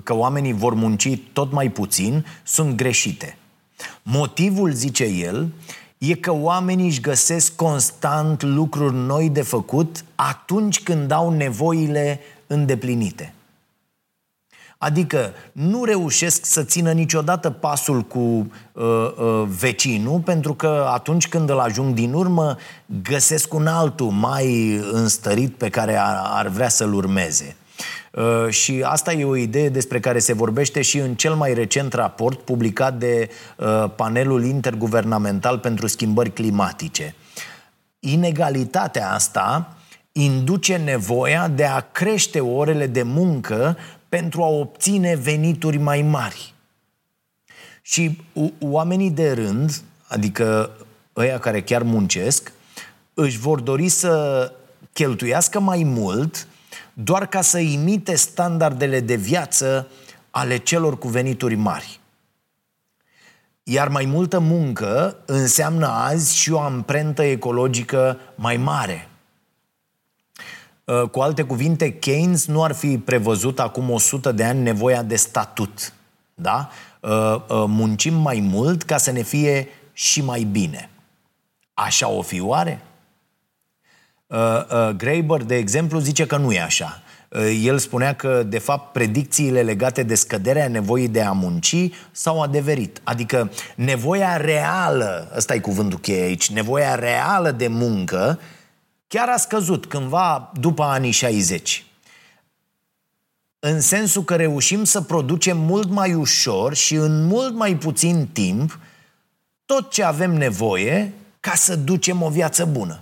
că 0.04 0.14
oamenii 0.16 0.54
vor 0.54 0.74
munci 0.74 1.20
tot 1.34 1.52
mai 1.52 1.70
puțin, 1.70 2.26
sunt 2.44 2.76
greșite. 2.76 3.38
Motivul, 4.02 4.72
zice 4.72 5.04
el, 5.04 5.54
e 5.98 6.16
că 6.16 6.32
oamenii 6.32 6.88
își 6.88 7.02
găsesc 7.02 7.56
constant 7.56 8.44
lucruri 8.44 8.96
noi 8.96 9.30
de 9.30 9.42
făcut 9.42 10.04
atunci 10.16 10.84
când 10.84 11.12
au 11.12 11.30
nevoile 11.30 12.20
îndeplinite. 12.48 13.32
Adică 14.78 15.34
nu 15.52 15.84
reușesc 15.84 16.46
să 16.46 16.64
țină 16.64 16.92
niciodată 16.92 17.50
pasul 17.50 18.02
cu 18.02 18.20
uh, 18.20 18.48
uh, 18.74 19.44
vecinul, 19.48 20.20
pentru 20.20 20.54
că 20.54 20.88
atunci 20.94 21.28
când 21.28 21.50
îl 21.50 21.60
ajung 21.60 21.94
din 21.94 22.14
urmă, 22.14 22.58
găsesc 23.04 23.54
un 23.54 23.68
altul 23.68 24.10
mai 24.10 24.76
înstărit 24.92 25.56
pe 25.56 25.70
care 25.70 25.96
ar, 25.96 26.22
ar 26.24 26.48
vrea 26.48 26.70
să-l 26.70 26.94
urmeze. 26.94 27.56
Uh, 28.18 28.50
și 28.50 28.82
asta 28.86 29.14
e 29.14 29.26
o 29.26 29.36
idee 29.36 29.70
despre 29.70 30.00
care 30.00 30.20
se 30.20 30.34
vorbește 30.34 30.82
și 30.82 30.98
în 30.98 31.16
cel 31.16 31.36
mai 31.36 31.54
recent 31.54 31.94
raport 31.94 32.40
publicat 32.40 32.98
de 32.98 33.30
uh, 33.58 33.86
panelul 33.96 34.44
interguvernamental 34.44 35.60
pentru 35.60 35.88
schimbări 35.88 36.34
climatice. 36.34 37.16
Inegalitatea 38.00 39.12
asta 39.12 39.78
induce 40.12 40.78
nevoia 40.78 41.48
de 41.48 41.66
a 41.66 41.80
crește 41.80 42.40
orele 42.40 42.88
de 42.88 43.04
muncă 43.04 43.78
pentru 44.10 44.44
a 44.44 44.48
obține 44.48 45.16
venituri 45.16 45.78
mai 45.78 46.02
mari. 46.02 46.54
Și 47.82 48.22
oamenii 48.60 49.12
de 49.12 49.32
rând, 49.32 49.82
adică 50.08 50.72
ăia 51.16 51.40
care 51.40 51.62
chiar 51.62 51.84
muncesc, 51.84 52.52
își 53.14 53.38
vor 53.38 53.60
dori 53.60 53.90
să 53.90 54.52
cheltuiască 54.94 55.60
mai 55.60 55.84
mult 55.84 56.48
doar 57.00 57.28
ca 57.28 57.42
să 57.42 57.58
imite 57.58 58.16
standardele 58.16 59.00
de 59.00 59.16
viață 59.16 59.88
ale 60.32 60.58
celor 60.58 60.98
cu 60.98 61.08
venituri 61.08 61.56
mari. 61.56 62.00
Iar 63.64 63.88
mai 63.88 64.06
multă 64.06 64.40
muncă 64.40 65.18
înseamnă 65.26 65.88
azi 65.88 66.38
și 66.38 66.52
o 66.52 66.60
amprentă 66.60 67.24
ecologică 67.24 68.20
mai 68.36 68.58
mare. 68.58 69.10
Uh, 70.84 71.10
cu 71.10 71.20
alte 71.20 71.44
cuvinte, 71.44 71.94
Keynes 71.94 72.46
nu 72.46 72.64
ar 72.64 72.72
fi 72.72 72.98
prevăzut 72.98 73.60
acum 73.60 73.90
100 73.90 74.32
de 74.32 74.44
ani 74.44 74.62
nevoia 74.62 75.04
de 75.04 75.16
statut. 75.16 75.94
Da? 76.34 76.70
Uh, 77.00 77.10
uh, 77.10 77.64
muncim 77.68 78.14
mai 78.14 78.40
mult 78.40 78.84
ca 78.84 78.98
să 78.98 79.12
ne 79.12 79.22
fie 79.22 79.68
și 79.94 80.22
mai 80.22 80.44
bine. 80.44 80.90
Așa 81.74 82.08
o 82.10 82.22
fi 82.22 82.40
oare? 82.40 82.82
Uh, 84.28 84.38
uh, 84.38 84.90
Graeber, 84.90 85.44
de 85.44 85.56
exemplu, 85.56 86.00
zice 86.00 86.26
că 86.26 86.38
nu 86.38 86.52
e 86.52 86.62
așa. 86.62 87.02
Uh, 87.30 87.62
el 87.64 87.78
spunea 87.78 88.16
că, 88.16 88.44
de 88.44 88.60
fapt, 88.60 88.92
predicțiile 88.92 89.62
legate 89.62 90.04
de 90.04 90.16
scăderea 90.16 90.68
nevoii 90.68 91.08
de 91.08 91.22
a 91.22 91.32
munci 91.32 91.90
s-au 92.12 92.42
adeverit. 92.42 93.02
Adică 93.04 93.52
nevoia 93.76 94.38
reală, 94.38 95.32
ăsta 95.36 95.54
e 95.54 95.60
cuvântul 95.60 96.00
cheie 96.00 96.24
aici, 96.24 96.50
nevoia 96.50 96.96
reală 96.96 97.52
de 97.52 97.68
muncă 97.68 98.40
chiar 99.08 99.30
a 99.30 99.38
scăzut 99.38 99.86
cândva 99.86 100.52
după 100.60 100.84
anii 100.84 101.12
60 101.12 101.86
în 103.60 103.82
sensul 103.82 104.24
că 104.24 104.36
reușim 104.36 104.84
să 104.84 105.02
producem 105.02 105.58
mult 105.58 105.90
mai 105.90 106.14
ușor 106.14 106.74
și 106.74 106.96
în 106.96 107.26
mult 107.26 107.54
mai 107.56 107.76
puțin 107.76 108.28
timp 108.34 108.80
tot 109.66 109.92
ce 109.92 110.04
avem 110.04 110.34
nevoie 110.34 111.14
ca 111.40 111.56
să 111.56 111.76
ducem 111.76 112.22
o 112.22 112.30
viață 112.30 112.66
bună. 112.66 113.00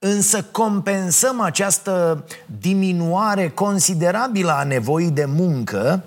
Însă 0.00 0.42
compensăm 0.42 1.40
această 1.40 2.24
diminuare 2.60 3.48
considerabilă 3.48 4.52
a 4.52 4.64
nevoii 4.64 5.10
de 5.10 5.24
muncă 5.24 6.04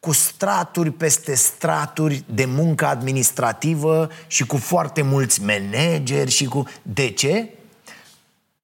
cu 0.00 0.12
straturi 0.12 0.90
peste 0.90 1.34
straturi 1.34 2.24
de 2.34 2.44
muncă 2.44 2.86
administrativă 2.86 4.08
și 4.26 4.46
cu 4.46 4.56
foarte 4.56 5.02
mulți 5.02 5.42
manageri 5.42 6.30
și 6.30 6.44
cu... 6.44 6.64
De 6.82 7.10
ce? 7.10 7.48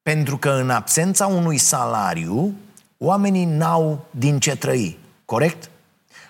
Pentru 0.03 0.39
că 0.39 0.51
în 0.51 0.71
absența 0.71 1.27
unui 1.27 1.59
salariu, 1.59 2.55
oamenii 2.99 3.45
n-au 3.45 4.07
din 4.11 4.39
ce 4.39 4.57
trăi. 4.57 4.99
Corect? 5.25 5.71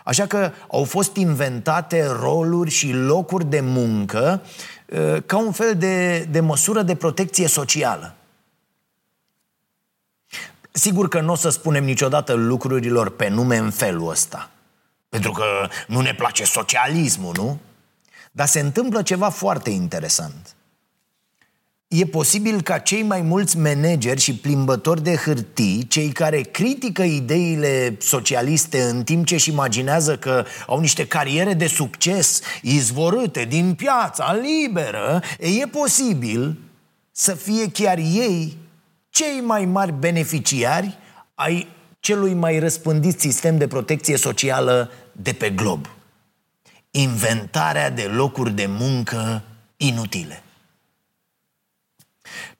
Așa 0.04 0.26
că 0.26 0.50
au 0.70 0.84
fost 0.84 1.16
inventate 1.16 2.06
roluri 2.20 2.70
și 2.70 2.92
locuri 2.92 3.44
de 3.44 3.60
muncă 3.60 4.42
uh, 4.86 5.22
ca 5.26 5.38
un 5.38 5.52
fel 5.52 5.74
de, 5.74 6.18
de 6.30 6.40
măsură 6.40 6.82
de 6.82 6.94
protecție 6.94 7.48
socială. 7.48 8.14
Sigur 10.80 11.08
că 11.08 11.20
nu 11.20 11.32
o 11.32 11.34
să 11.34 11.48
spunem 11.48 11.84
niciodată 11.84 12.32
lucrurilor 12.32 13.10
pe 13.10 13.28
nume 13.28 13.56
în 13.56 13.70
felul 13.70 14.10
ăsta. 14.10 14.50
Pentru 15.08 15.32
că 15.32 15.44
nu 15.86 16.00
ne 16.00 16.14
place 16.14 16.44
socialismul, 16.44 17.34
nu? 17.36 17.58
Dar 18.32 18.46
se 18.46 18.60
întâmplă 18.60 19.02
ceva 19.02 19.28
foarte 19.28 19.70
interesant. 19.70 20.56
E 21.88 22.04
posibil 22.04 22.62
ca 22.62 22.78
cei 22.78 23.02
mai 23.02 23.20
mulți 23.20 23.58
manageri 23.58 24.20
și 24.20 24.34
plimbători 24.36 25.02
de 25.02 25.16
hârtii, 25.16 25.86
cei 25.88 26.08
care 26.08 26.40
critică 26.40 27.02
ideile 27.02 27.96
socialiste 27.98 28.82
în 28.82 29.04
timp 29.04 29.26
ce 29.26 29.34
își 29.34 29.50
imaginează 29.50 30.16
că 30.16 30.44
au 30.66 30.80
niște 30.80 31.06
cariere 31.06 31.54
de 31.54 31.66
succes 31.66 32.40
izvorâte 32.62 33.44
din 33.44 33.74
piața 33.74 34.34
liberă, 34.34 35.22
e 35.38 35.66
posibil 35.66 36.56
să 37.10 37.34
fie 37.34 37.70
chiar 37.70 37.98
ei 37.98 38.56
cei 39.10 39.40
mai 39.40 39.64
mari 39.64 39.92
beneficiari 39.92 40.98
ai 41.34 41.66
celui 42.00 42.34
mai 42.34 42.58
răspândit 42.58 43.20
sistem 43.20 43.58
de 43.58 43.66
protecție 43.66 44.16
socială 44.16 44.90
de 45.12 45.32
pe 45.32 45.50
glob. 45.50 45.86
Inventarea 46.90 47.90
de 47.90 48.02
locuri 48.02 48.52
de 48.52 48.66
muncă 48.68 49.42
inutile. 49.76 50.42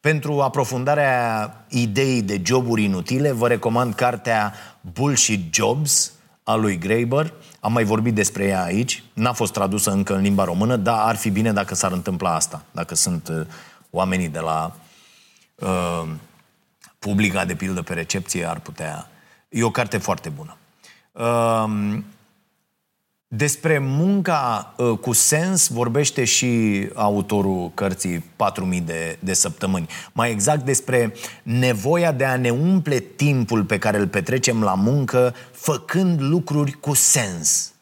Pentru 0.01 0.41
aprofundarea 0.41 1.67
ideii 1.69 2.23
de 2.23 2.41
joburi 2.45 2.83
inutile, 2.83 3.33
vă 3.33 3.49
recomand 3.49 3.95
cartea 3.95 4.55
Bullshit 4.81 5.55
Jobs 5.55 6.13
a 6.43 6.55
lui 6.55 6.79
Graeber. 6.79 7.33
Am 7.61 7.73
mai 7.73 7.85
vorbit 7.85 8.15
despre 8.15 8.45
ea 8.45 8.63
aici. 8.63 9.03
N-a 9.13 9.33
fost 9.33 9.53
tradusă 9.53 9.91
încă 9.91 10.15
în 10.15 10.21
limba 10.21 10.45
română, 10.45 10.77
dar 10.77 10.99
ar 10.99 11.17
fi 11.17 11.31
bine 11.31 11.53
dacă 11.53 11.75
s-ar 11.75 11.93
întâmpla 11.93 12.35
asta. 12.35 12.65
Dacă 12.71 12.95
sunt 12.95 13.29
uh, 13.29 13.47
oamenii 13.91 14.29
de 14.29 14.39
la 14.39 14.77
uh, 15.55 16.09
publica, 17.01 17.45
de 17.45 17.55
pildă, 17.55 17.83
pe 17.83 17.95
recepție, 17.95 18.49
ar 18.49 18.61
putea... 18.61 19.09
E 19.49 19.63
o 19.63 19.71
carte 19.71 19.99
foarte 19.99 20.29
bună. 20.29 20.57
Uh, 21.13 21.99
despre 23.33 23.79
munca 23.79 24.75
uh, 24.77 24.99
cu 24.99 25.13
sens 25.13 25.69
vorbește 25.69 26.25
și 26.25 26.89
autorul 26.95 27.71
cărții 27.75 28.25
4000 28.37 28.81
de, 28.81 29.19
de 29.21 29.33
săptămâni. 29.33 29.89
Mai 30.13 30.31
exact 30.31 30.65
despre 30.65 31.15
nevoia 31.43 32.13
de 32.13 32.25
a 32.25 32.37
ne 32.37 32.51
umple 32.51 32.99
timpul 32.99 33.65
pe 33.65 33.79
care 33.79 33.99
îl 33.99 34.09
petrecem 34.09 34.63
la 34.63 34.75
muncă 34.75 35.35
făcând 35.53 36.21
lucruri 36.21 36.73
cu 36.73 36.95
sens. 36.95 37.73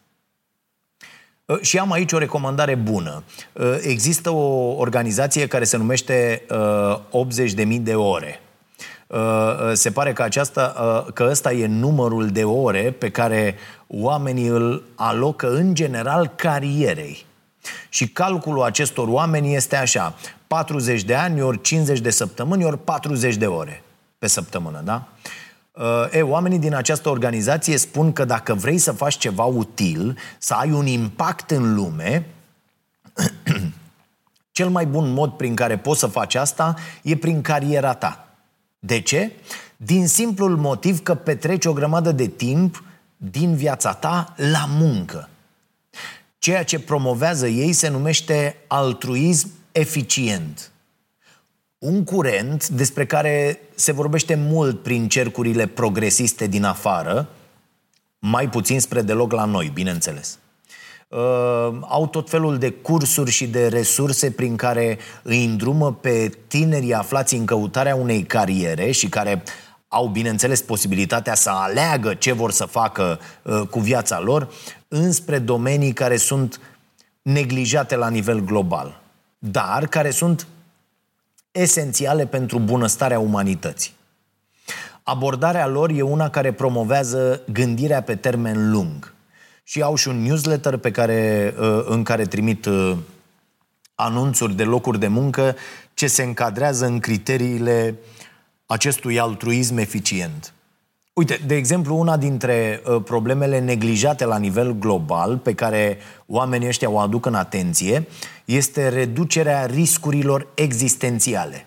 Uh, 1.44 1.60
și 1.60 1.78
am 1.78 1.92
aici 1.92 2.12
o 2.12 2.18
recomandare 2.18 2.74
bună. 2.74 3.22
Uh, 3.52 3.78
există 3.82 4.30
o 4.30 4.76
organizație 4.76 5.46
care 5.46 5.64
se 5.64 5.76
numește 5.76 6.42
80.000 6.46 7.66
de 7.80 7.94
ore. 7.94 8.40
Se 9.72 9.90
pare 9.90 10.12
că, 10.12 10.22
aceasta, 10.22 10.74
că 11.14 11.26
ăsta 11.30 11.52
e 11.52 11.66
numărul 11.66 12.28
de 12.28 12.44
ore 12.44 12.90
pe 12.98 13.10
care 13.10 13.56
oamenii 13.86 14.46
îl 14.46 14.82
alocă 14.94 15.50
în 15.54 15.74
general 15.74 16.32
carierei. 16.36 17.26
Și 17.88 18.08
calculul 18.08 18.62
acestor 18.62 19.08
oameni 19.08 19.54
este 19.54 19.76
așa, 19.76 20.14
40 20.46 21.02
de 21.02 21.14
ani, 21.14 21.42
ori 21.42 21.60
50 21.60 22.00
de 22.00 22.10
săptămâni, 22.10 22.64
ori 22.64 22.78
40 22.78 23.36
de 23.36 23.46
ore 23.46 23.82
pe 24.18 24.26
săptămână, 24.26 24.80
da? 24.84 25.08
Uh, 25.72 25.84
e, 26.12 26.22
oamenii 26.22 26.58
din 26.58 26.74
această 26.74 27.08
organizație 27.08 27.76
spun 27.76 28.12
că 28.12 28.24
dacă 28.24 28.54
vrei 28.54 28.78
să 28.78 28.92
faci 28.92 29.16
ceva 29.16 29.44
util, 29.44 30.18
să 30.38 30.54
ai 30.54 30.72
un 30.72 30.86
impact 30.86 31.50
în 31.50 31.74
lume, 31.74 32.26
cel 34.52 34.68
mai 34.68 34.86
bun 34.86 35.12
mod 35.12 35.32
prin 35.32 35.54
care 35.54 35.78
poți 35.78 35.98
să 35.98 36.06
faci 36.06 36.34
asta 36.34 36.74
e 37.02 37.16
prin 37.16 37.40
cariera 37.40 37.94
ta. 37.94 38.27
De 38.78 39.00
ce? 39.00 39.32
Din 39.76 40.08
simplul 40.08 40.56
motiv 40.56 41.02
că 41.02 41.14
petreci 41.14 41.64
o 41.64 41.72
grămadă 41.72 42.12
de 42.12 42.26
timp 42.26 42.82
din 43.16 43.56
viața 43.56 43.94
ta 43.94 44.34
la 44.36 44.64
muncă. 44.68 45.28
Ceea 46.38 46.64
ce 46.64 46.80
promovează 46.80 47.46
ei 47.46 47.72
se 47.72 47.88
numește 47.88 48.56
altruism 48.66 49.50
eficient. 49.72 50.70
Un 51.78 52.04
curent 52.04 52.68
despre 52.68 53.06
care 53.06 53.60
se 53.74 53.92
vorbește 53.92 54.34
mult 54.34 54.82
prin 54.82 55.08
cercurile 55.08 55.66
progresiste 55.66 56.46
din 56.46 56.64
afară, 56.64 57.28
mai 58.18 58.48
puțin 58.48 58.80
spre 58.80 59.02
deloc 59.02 59.32
la 59.32 59.44
noi, 59.44 59.70
bineînțeles. 59.74 60.38
Uh, 61.08 61.18
au 61.80 62.06
tot 62.10 62.28
felul 62.30 62.58
de 62.58 62.70
cursuri 62.70 63.30
și 63.30 63.46
de 63.46 63.68
resurse 63.68 64.30
prin 64.30 64.56
care 64.56 64.98
îi 65.22 65.44
îndrumă 65.44 65.94
pe 65.94 66.38
tinerii 66.46 66.94
aflați 66.94 67.34
în 67.34 67.44
căutarea 67.44 67.94
unei 67.94 68.22
cariere 68.22 68.90
și 68.90 69.08
care 69.08 69.42
au, 69.88 70.06
bineînțeles, 70.06 70.62
posibilitatea 70.62 71.34
să 71.34 71.50
aleagă 71.50 72.14
ce 72.14 72.32
vor 72.32 72.50
să 72.50 72.64
facă 72.64 73.20
uh, 73.42 73.60
cu 73.70 73.78
viața 73.78 74.20
lor, 74.20 74.52
înspre 74.88 75.38
domenii 75.38 75.92
care 75.92 76.16
sunt 76.16 76.60
neglijate 77.22 77.96
la 77.96 78.08
nivel 78.08 78.40
global, 78.40 79.00
dar 79.38 79.86
care 79.86 80.10
sunt 80.10 80.46
esențiale 81.50 82.26
pentru 82.26 82.58
bunăstarea 82.58 83.18
umanității. 83.18 83.92
Abordarea 85.02 85.66
lor 85.66 85.90
e 85.90 86.02
una 86.02 86.30
care 86.30 86.52
promovează 86.52 87.42
gândirea 87.52 88.02
pe 88.02 88.16
termen 88.16 88.70
lung. 88.70 89.16
Și 89.68 89.82
au 89.82 89.94
și 89.94 90.08
un 90.08 90.22
newsletter 90.22 90.76
pe 90.76 90.90
care, 90.90 91.54
uh, 91.58 91.84
în 91.84 92.02
care 92.02 92.24
trimit 92.24 92.64
uh, 92.64 92.96
anunțuri 93.94 94.54
de 94.54 94.64
locuri 94.64 94.98
de 94.98 95.08
muncă 95.08 95.56
ce 95.94 96.06
se 96.06 96.22
încadrează 96.22 96.86
în 96.86 96.98
criteriile 96.98 97.94
uh, 97.98 98.16
acestui 98.68 99.18
altruism 99.18 99.76
eficient. 99.76 100.52
Uite, 101.12 101.40
de 101.46 101.54
exemplu, 101.54 101.96
una 101.96 102.16
dintre 102.16 102.82
uh, 102.86 103.02
problemele 103.04 103.58
neglijate 103.58 104.24
la 104.24 104.38
nivel 104.38 104.72
global, 104.72 105.38
pe 105.38 105.54
care 105.54 105.98
oamenii 106.26 106.68
ăștia 106.68 106.90
o 106.90 106.98
aduc 106.98 107.26
în 107.26 107.34
atenție, 107.34 108.06
este 108.44 108.88
reducerea 108.88 109.66
riscurilor 109.66 110.46
existențiale. 110.54 111.66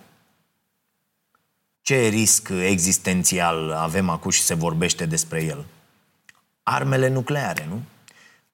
Ce 1.82 2.08
risc 2.08 2.50
existențial 2.50 3.72
avem 3.72 4.10
acum 4.10 4.32
și 4.32 4.42
se 4.42 4.54
vorbește 4.54 5.06
despre 5.06 5.44
el? 5.44 5.66
Armele 6.64 7.10
nucleare, 7.10 7.66
nu? 7.70 7.82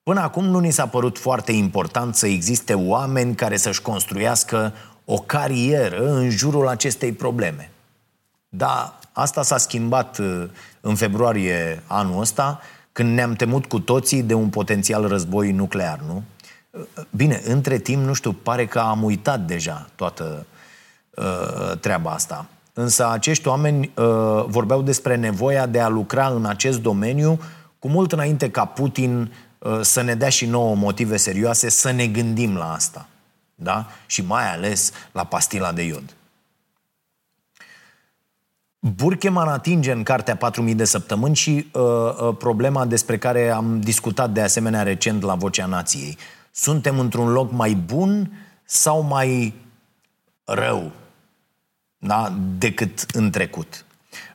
Până 0.07 0.21
acum 0.21 0.45
nu 0.45 0.59
ni 0.59 0.71
s-a 0.71 0.87
părut 0.87 1.17
foarte 1.17 1.51
important 1.51 2.15
să 2.15 2.27
existe 2.27 2.73
oameni 2.73 3.35
care 3.35 3.57
să-și 3.57 3.81
construiască 3.81 4.73
o 5.05 5.17
carieră 5.17 6.11
în 6.11 6.29
jurul 6.29 6.67
acestei 6.67 7.11
probleme. 7.11 7.71
Dar 8.49 8.99
asta 9.11 9.43
s-a 9.43 9.57
schimbat 9.57 10.17
uh, 10.17 10.43
în 10.81 10.95
februarie 10.95 11.83
anul 11.87 12.21
ăsta, 12.21 12.59
când 12.91 13.13
ne-am 13.13 13.33
temut 13.33 13.65
cu 13.65 13.79
toții 13.79 14.23
de 14.23 14.33
un 14.33 14.49
potențial 14.49 15.07
război 15.07 15.51
nuclear, 15.51 15.99
nu? 16.07 16.23
Uh, 16.69 17.03
bine, 17.09 17.41
între 17.45 17.77
timp, 17.77 18.05
nu 18.05 18.13
știu, 18.13 18.31
pare 18.33 18.65
că 18.65 18.79
am 18.79 19.03
uitat 19.03 19.39
deja 19.39 19.89
toată 19.95 20.45
uh, 21.09 21.77
treaba 21.79 22.11
asta. 22.11 22.45
Însă 22.73 23.09
acești 23.09 23.47
oameni 23.47 23.91
uh, 23.95 24.45
vorbeau 24.45 24.81
despre 24.81 25.15
nevoia 25.15 25.65
de 25.65 25.79
a 25.79 25.87
lucra 25.87 26.27
în 26.27 26.45
acest 26.45 26.81
domeniu 26.81 27.39
cu 27.79 27.87
mult 27.87 28.11
înainte 28.11 28.49
ca 28.49 28.65
Putin 28.65 29.19
uh, 29.21 29.27
să 29.81 30.01
ne 30.01 30.15
dea 30.15 30.29
și 30.29 30.45
nouă 30.45 30.75
motive 30.75 31.17
serioase 31.17 31.69
să 31.69 31.91
ne 31.91 32.07
gândim 32.07 32.55
la 32.55 32.73
asta. 32.73 33.07
Da? 33.55 33.87
Și 34.05 34.21
mai 34.21 34.53
ales 34.53 34.91
la 35.11 35.23
pastila 35.23 35.71
de 35.71 35.83
iod. 35.83 36.15
Burkeman 38.79 39.47
atinge 39.47 39.91
în 39.91 40.03
cartea 40.03 40.35
4000 40.35 40.75
de 40.75 40.85
săptămâni 40.85 41.35
și 41.35 41.67
uh, 41.73 41.81
uh, 41.81 42.35
problema 42.37 42.85
despre 42.85 43.17
care 43.17 43.49
am 43.49 43.81
discutat 43.81 44.29
de 44.29 44.41
asemenea 44.41 44.83
recent 44.83 45.21
la 45.21 45.35
Vocea 45.35 45.65
Nației. 45.65 46.17
Suntem 46.51 46.99
într-un 46.99 47.31
loc 47.31 47.51
mai 47.51 47.73
bun 47.73 48.31
sau 48.63 49.01
mai 49.01 49.53
rău 50.43 50.91
da? 51.97 52.33
decât 52.57 53.05
în 53.13 53.31
trecut? 53.31 53.85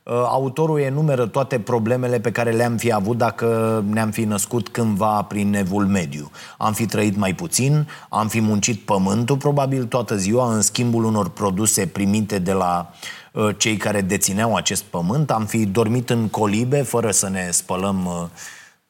Uh, 0.03 0.13
autorul 0.13 0.79
enumeră 0.79 1.25
toate 1.25 1.59
problemele 1.59 2.19
pe 2.19 2.31
care 2.31 2.51
le-am 2.51 2.77
fi 2.77 2.91
avut 2.91 3.17
dacă 3.17 3.83
ne-am 3.89 4.11
fi 4.11 4.23
născut 4.23 4.69
cândva 4.69 5.21
prin 5.21 5.53
evul 5.53 5.85
mediu. 5.85 6.31
Am 6.57 6.73
fi 6.73 6.85
trăit 6.85 7.17
mai 7.17 7.33
puțin, 7.33 7.87
am 8.09 8.27
fi 8.27 8.39
muncit 8.39 8.79
pământul 8.79 9.37
probabil 9.37 9.85
toată 9.85 10.15
ziua 10.15 10.53
în 10.53 10.61
schimbul 10.61 11.03
unor 11.03 11.29
produse 11.29 11.87
primite 11.87 12.39
de 12.39 12.51
la 12.51 12.89
uh, 12.91 13.23
Uh, 13.33 13.55
cei 13.57 13.77
care 13.77 14.01
dețineau 14.01 14.55
acest 14.55 14.83
pământ, 14.83 15.31
am 15.31 15.45
fi 15.45 15.65
dormit 15.65 16.09
în 16.09 16.29
colibe 16.29 16.81
fără 16.81 17.11
să 17.11 17.29
ne 17.29 17.51
spălăm 17.51 18.05
uh, 18.05 18.25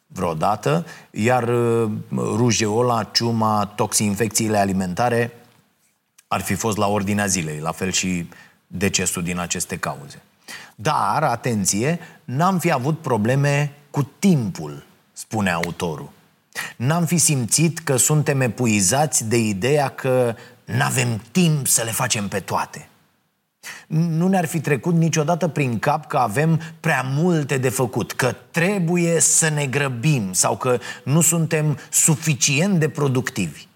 vreodată, 0.08 0.86
iar 1.12 1.48
uh, 1.48 1.92
rujeola, 2.16 3.04
ciuma, 3.04 3.66
toxinfecțiile 3.76 4.58
alimentare 4.58 5.32
ar 6.28 6.42
fi 6.42 6.54
fost 6.54 6.78
la 6.78 6.88
ordinea 6.88 7.26
zilei, 7.26 7.60
la 7.60 7.72
fel 7.72 7.92
și 7.92 8.30
decesul 8.68 9.24
din 9.24 9.40
aceste 9.40 9.78
cauze. 9.78 10.22
Dar, 10.76 11.24
atenție, 11.24 12.00
n-am 12.24 12.60
fi 12.60 12.72
avut 12.72 13.00
probleme 13.00 13.74
cu 13.92 14.04
timpul, 14.20 14.86
spune 15.14 15.52
autorul. 15.52 16.10
N-am 16.76 17.06
fi 17.06 17.18
simțit 17.18 17.80
că 17.80 17.96
suntem 17.96 18.42
epuizați 18.42 19.28
de 19.28 19.38
ideea 19.38 19.90
că 19.90 20.36
n-avem 20.66 21.22
timp 21.32 21.68
să 21.68 21.84
le 21.84 21.92
facem 21.92 22.28
pe 22.28 22.40
toate. 22.40 22.88
Nu 23.88 24.28
ne-ar 24.28 24.46
fi 24.46 24.60
trecut 24.60 24.94
niciodată 24.94 25.48
prin 25.48 25.80
cap 25.80 26.08
că 26.08 26.18
avem 26.18 26.62
prea 26.80 27.02
multe 27.02 27.58
de 27.58 27.70
făcut, 27.70 28.12
că 28.12 28.36
trebuie 28.52 29.20
să 29.20 29.50
ne 29.50 29.66
grăbim 29.66 30.34
sau 30.34 30.58
că 30.58 30.80
nu 31.04 31.22
suntem 31.22 31.78
suficient 31.90 32.80
de 32.80 32.90
productivi. 32.90 33.68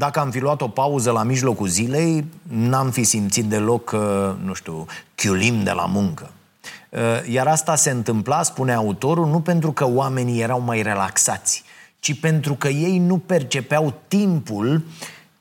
Dacă 0.00 0.20
am 0.20 0.30
fi 0.30 0.38
luat 0.38 0.60
o 0.60 0.68
pauză 0.68 1.10
la 1.10 1.22
mijlocul 1.22 1.68
zilei, 1.68 2.24
n-am 2.42 2.90
fi 2.90 3.04
simțit 3.04 3.44
deloc 3.44 3.84
că, 3.84 4.34
nu 4.44 4.52
știu, 4.52 4.86
chiulim 5.14 5.62
de 5.62 5.70
la 5.70 5.86
muncă. 5.86 6.30
Iar 7.28 7.46
asta 7.46 7.74
se 7.74 7.90
întâmpla, 7.90 8.42
spune 8.42 8.74
autorul, 8.74 9.26
nu 9.26 9.40
pentru 9.40 9.72
că 9.72 9.86
oamenii 9.86 10.40
erau 10.40 10.60
mai 10.60 10.82
relaxați, 10.82 11.64
ci 11.98 12.20
pentru 12.20 12.54
că 12.54 12.68
ei 12.68 12.98
nu 12.98 13.18
percepeau 13.18 13.94
timpul 14.08 14.74
uh, 14.74 14.82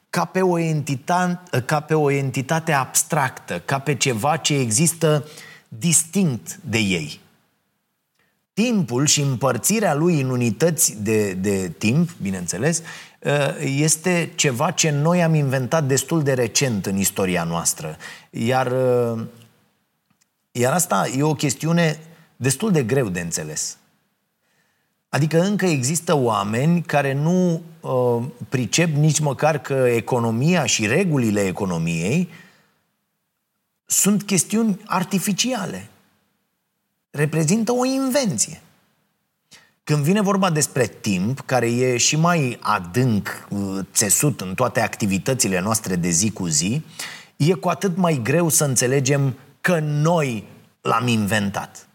ca 0.09 0.25
pe, 0.25 0.41
o 0.41 0.57
entitate, 0.57 1.61
ca 1.61 1.79
pe 1.79 1.93
o 1.93 2.11
entitate 2.11 2.71
abstractă, 2.71 3.61
ca 3.65 3.79
pe 3.79 3.95
ceva 3.95 4.37
ce 4.37 4.55
există 4.55 5.27
distinct 5.67 6.59
de 6.63 6.77
ei. 6.77 7.19
Timpul 8.53 9.05
și 9.05 9.21
împărțirea 9.21 9.93
lui 9.93 10.21
în 10.21 10.29
unități 10.29 11.01
de, 11.01 11.33
de 11.33 11.69
timp, 11.77 12.09
bineînțeles, 12.21 12.79
uh, 12.79 12.85
este 13.59 14.31
ceva 14.35 14.71
ce 14.71 14.89
noi 14.89 15.23
am 15.23 15.33
inventat 15.33 15.83
destul 15.83 16.23
de 16.23 16.33
recent 16.33 16.85
în 16.85 16.97
istoria 16.97 17.43
noastră. 17.43 17.97
Iar, 18.29 18.71
uh, 18.71 19.21
iar 20.51 20.73
asta 20.73 21.07
e 21.17 21.23
o 21.23 21.33
chestiune 21.33 21.99
destul 22.35 22.71
de 22.71 22.83
greu 22.83 23.09
de 23.09 23.19
înțeles. 23.19 23.77
Adică 25.09 25.41
încă 25.41 25.65
există 25.65 26.13
oameni 26.15 26.81
care 26.81 27.13
nu 27.13 27.61
uh, 27.79 28.23
pricep 28.49 28.95
nici 28.95 29.19
măcar 29.19 29.59
că 29.61 29.73
economia 29.73 30.65
și 30.65 30.87
regulile 30.87 31.45
economiei 31.45 32.29
sunt 33.85 34.23
chestiuni 34.23 34.81
artificiale. 34.85 35.89
Reprezintă 37.09 37.71
o 37.71 37.85
invenție. 37.85 38.61
Când 39.89 40.03
vine 40.03 40.21
vorba 40.21 40.49
despre 40.49 40.85
timp, 40.85 41.39
care 41.39 41.71
e 41.71 41.97
și 41.97 42.15
mai 42.15 42.57
adânc 42.61 43.47
uh, 43.49 43.79
țesut 43.93 44.41
în 44.41 44.53
toate 44.55 44.81
activitățile 44.81 45.59
noastre 45.59 45.95
de 45.95 46.09
zi 46.09 46.31
cu 46.31 46.47
zi, 46.47 46.81
e 47.35 47.53
cu 47.53 47.69
atât 47.69 47.97
mai 47.97 48.19
greu 48.23 48.49
să 48.49 48.63
înțelegem 48.63 49.37
că 49.61 49.79
noi 49.79 50.43
l-am 50.81 51.07
inventat. 51.07 51.87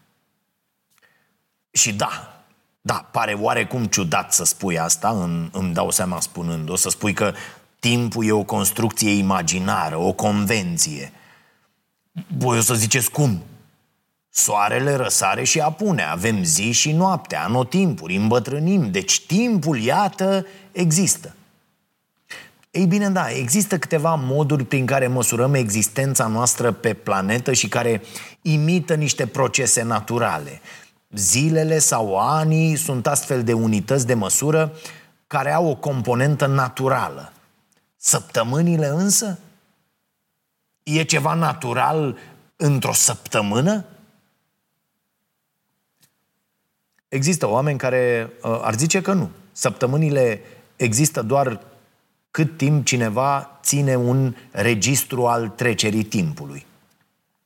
Și 1.71 1.93
da, 1.93 2.43
da, 2.81 3.09
pare 3.11 3.33
oarecum 3.33 3.85
ciudat 3.85 4.33
să 4.33 4.43
spui 4.43 4.79
asta, 4.79 5.09
îmi, 5.09 5.49
îmi 5.51 5.73
dau 5.73 5.91
seama 5.91 6.19
spunând-o, 6.19 6.75
să 6.75 6.89
spui 6.89 7.13
că 7.13 7.33
timpul 7.79 8.25
e 8.25 8.31
o 8.31 8.43
construcție 8.43 9.11
imaginară, 9.11 9.97
o 9.97 10.13
convenție. 10.13 11.11
Voi 12.37 12.57
o 12.57 12.61
să 12.61 12.73
ziceți 12.73 13.11
cum? 13.11 13.43
Soarele 14.37 14.95
răsare 14.95 15.43
și 15.43 15.59
apune, 15.59 16.03
avem 16.03 16.43
zi 16.43 16.71
și 16.71 16.91
noapte, 16.91 17.35
anotimpuri, 17.35 18.15
îmbătrânim, 18.15 18.91
deci 18.91 19.25
timpul, 19.25 19.79
iată, 19.79 20.45
există. 20.71 21.35
Ei 22.71 22.85
bine, 22.85 23.09
da, 23.09 23.29
există 23.29 23.77
câteva 23.77 24.15
moduri 24.15 24.63
prin 24.63 24.85
care 24.85 25.07
măsurăm 25.07 25.53
existența 25.53 26.27
noastră 26.27 26.71
pe 26.71 26.93
planetă 26.93 27.53
și 27.53 27.67
care 27.67 28.01
imită 28.41 28.95
niște 28.95 29.27
procese 29.27 29.83
naturale. 29.83 30.61
Zilele 31.09 31.79
sau 31.79 32.19
anii 32.19 32.75
sunt 32.75 33.07
astfel 33.07 33.43
de 33.43 33.53
unități 33.53 34.07
de 34.07 34.13
măsură 34.13 34.73
care 35.27 35.53
au 35.53 35.67
o 35.67 35.75
componentă 35.75 36.45
naturală. 36.45 37.33
Săptămânile 37.97 38.87
însă? 38.87 39.39
E 40.83 41.03
ceva 41.03 41.33
natural 41.33 42.17
într-o 42.55 42.93
săptămână? 42.93 43.85
Există 47.15 47.49
oameni 47.49 47.77
care 47.77 48.29
uh, 48.41 48.59
ar 48.61 48.75
zice 48.75 49.01
că 49.01 49.13
nu. 49.13 49.29
Săptămânile 49.51 50.41
există 50.75 51.21
doar 51.21 51.59
cât 52.31 52.57
timp 52.57 52.85
cineva 52.85 53.59
ține 53.63 53.95
un 53.95 54.35
registru 54.51 55.25
al 55.25 55.47
trecerii 55.47 56.03
timpului. 56.03 56.65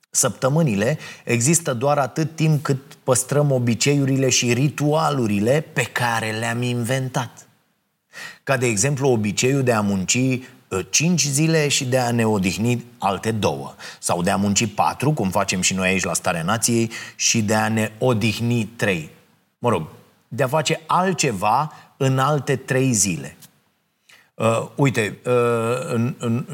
Săptămânile 0.10 0.98
există 1.24 1.74
doar 1.74 1.98
atât 1.98 2.36
timp 2.36 2.64
cât 2.64 2.98
păstrăm 3.04 3.52
obiceiurile 3.52 4.30
și 4.30 4.54
ritualurile 4.54 5.66
pe 5.74 5.84
care 5.84 6.32
le-am 6.32 6.62
inventat. 6.62 7.48
Ca 8.44 8.58
de 8.58 8.66
exemplu 8.66 9.10
obiceiul 9.10 9.64
de 9.64 9.74
a 9.74 9.82
munci 9.82 10.20
5 10.90 11.26
ă, 11.26 11.30
zile 11.30 11.68
și 11.68 11.86
de 11.86 11.98
a 11.98 12.12
ne 12.12 12.26
odihni 12.26 12.86
alte 12.98 13.32
două. 13.32 13.76
Sau 14.00 14.22
de 14.22 14.30
a 14.30 14.36
munci 14.36 14.74
patru, 14.74 15.12
cum 15.12 15.30
facem 15.30 15.62
și 15.62 15.74
noi 15.74 15.88
aici 15.88 16.04
la 16.04 16.14
Starea 16.14 16.44
Nației, 16.44 16.92
și 17.16 17.42
de 17.42 17.56
a 17.56 17.70
ne 17.70 17.92
odihni 17.98 18.66
trei. 18.66 19.18
Mă 19.60 19.70
rog, 19.70 19.88
de 20.28 20.44
a 20.44 20.48
face 20.48 20.82
altceva 20.86 21.72
în 21.98 22.20
alte 22.20 22.56
trei 22.56 22.92
zile. 22.92 23.38
Uh, 24.34 24.68
uite, 24.76 25.18
uh, 25.26 26.14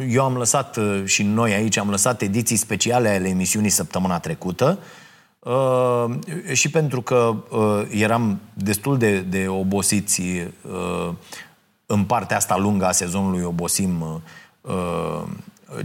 eu 0.10 0.24
am 0.24 0.38
lăsat 0.38 0.78
uh, 0.78 1.02
și 1.06 1.24
noi 1.24 1.54
aici 1.54 1.78
am 1.78 1.90
lăsat 1.90 2.22
ediții 2.22 2.56
speciale 2.56 3.10
ale 3.10 3.28
emisiunii 3.28 3.70
săptămâna 3.70 4.20
trecută 4.20 4.80
uh, 5.40 6.06
și 6.52 6.70
pentru 6.70 7.02
că 7.02 7.36
uh, 7.50 7.88
eram 7.90 8.40
destul 8.54 8.98
de, 8.98 9.20
de 9.20 9.48
obosiți 9.48 10.22
uh, 10.22 11.14
în 11.86 12.04
partea 12.04 12.38
asta 12.38 12.58
lungă 12.58 12.86
a 12.86 12.92
sezonului 12.92 13.44
obosim 13.44 14.22
uh, 14.62 15.24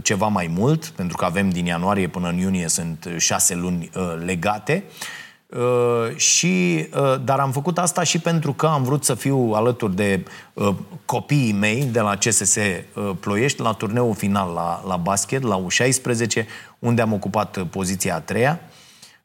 ceva 0.01 0.27
mai 0.27 0.47
mult, 0.47 0.85
pentru 0.85 1.17
că 1.17 1.25
avem 1.25 1.49
din 1.49 1.65
ianuarie 1.65 2.07
până 2.07 2.29
în 2.29 2.37
iunie 2.37 2.67
sunt 2.67 3.07
șase 3.17 3.55
luni 3.55 3.89
uh, 3.95 4.15
legate. 4.25 4.83
Uh, 4.87 5.19
Uh, 5.57 6.15
și, 6.15 6.87
uh, 6.95 7.15
dar 7.23 7.39
am 7.39 7.51
făcut 7.51 7.77
asta 7.77 8.03
și 8.03 8.19
pentru 8.19 8.53
că 8.53 8.65
am 8.65 8.83
vrut 8.83 9.03
să 9.03 9.13
fiu 9.13 9.51
alături 9.53 9.95
de 9.95 10.25
uh, 10.53 10.75
copiii 11.05 11.51
mei 11.51 11.83
de 11.83 11.99
la 11.99 12.15
CSS 12.15 12.55
uh, 12.55 13.11
Ploiești 13.19 13.61
la 13.61 13.71
turneul 13.71 14.15
final 14.15 14.53
la, 14.53 14.83
la 14.87 14.97
basket, 14.97 15.41
la 15.41 15.65
U16, 15.65 16.45
unde 16.79 17.01
am 17.01 17.13
ocupat 17.13 17.55
uh, 17.55 17.65
poziția 17.69 18.15
a 18.15 18.19
treia. 18.19 18.59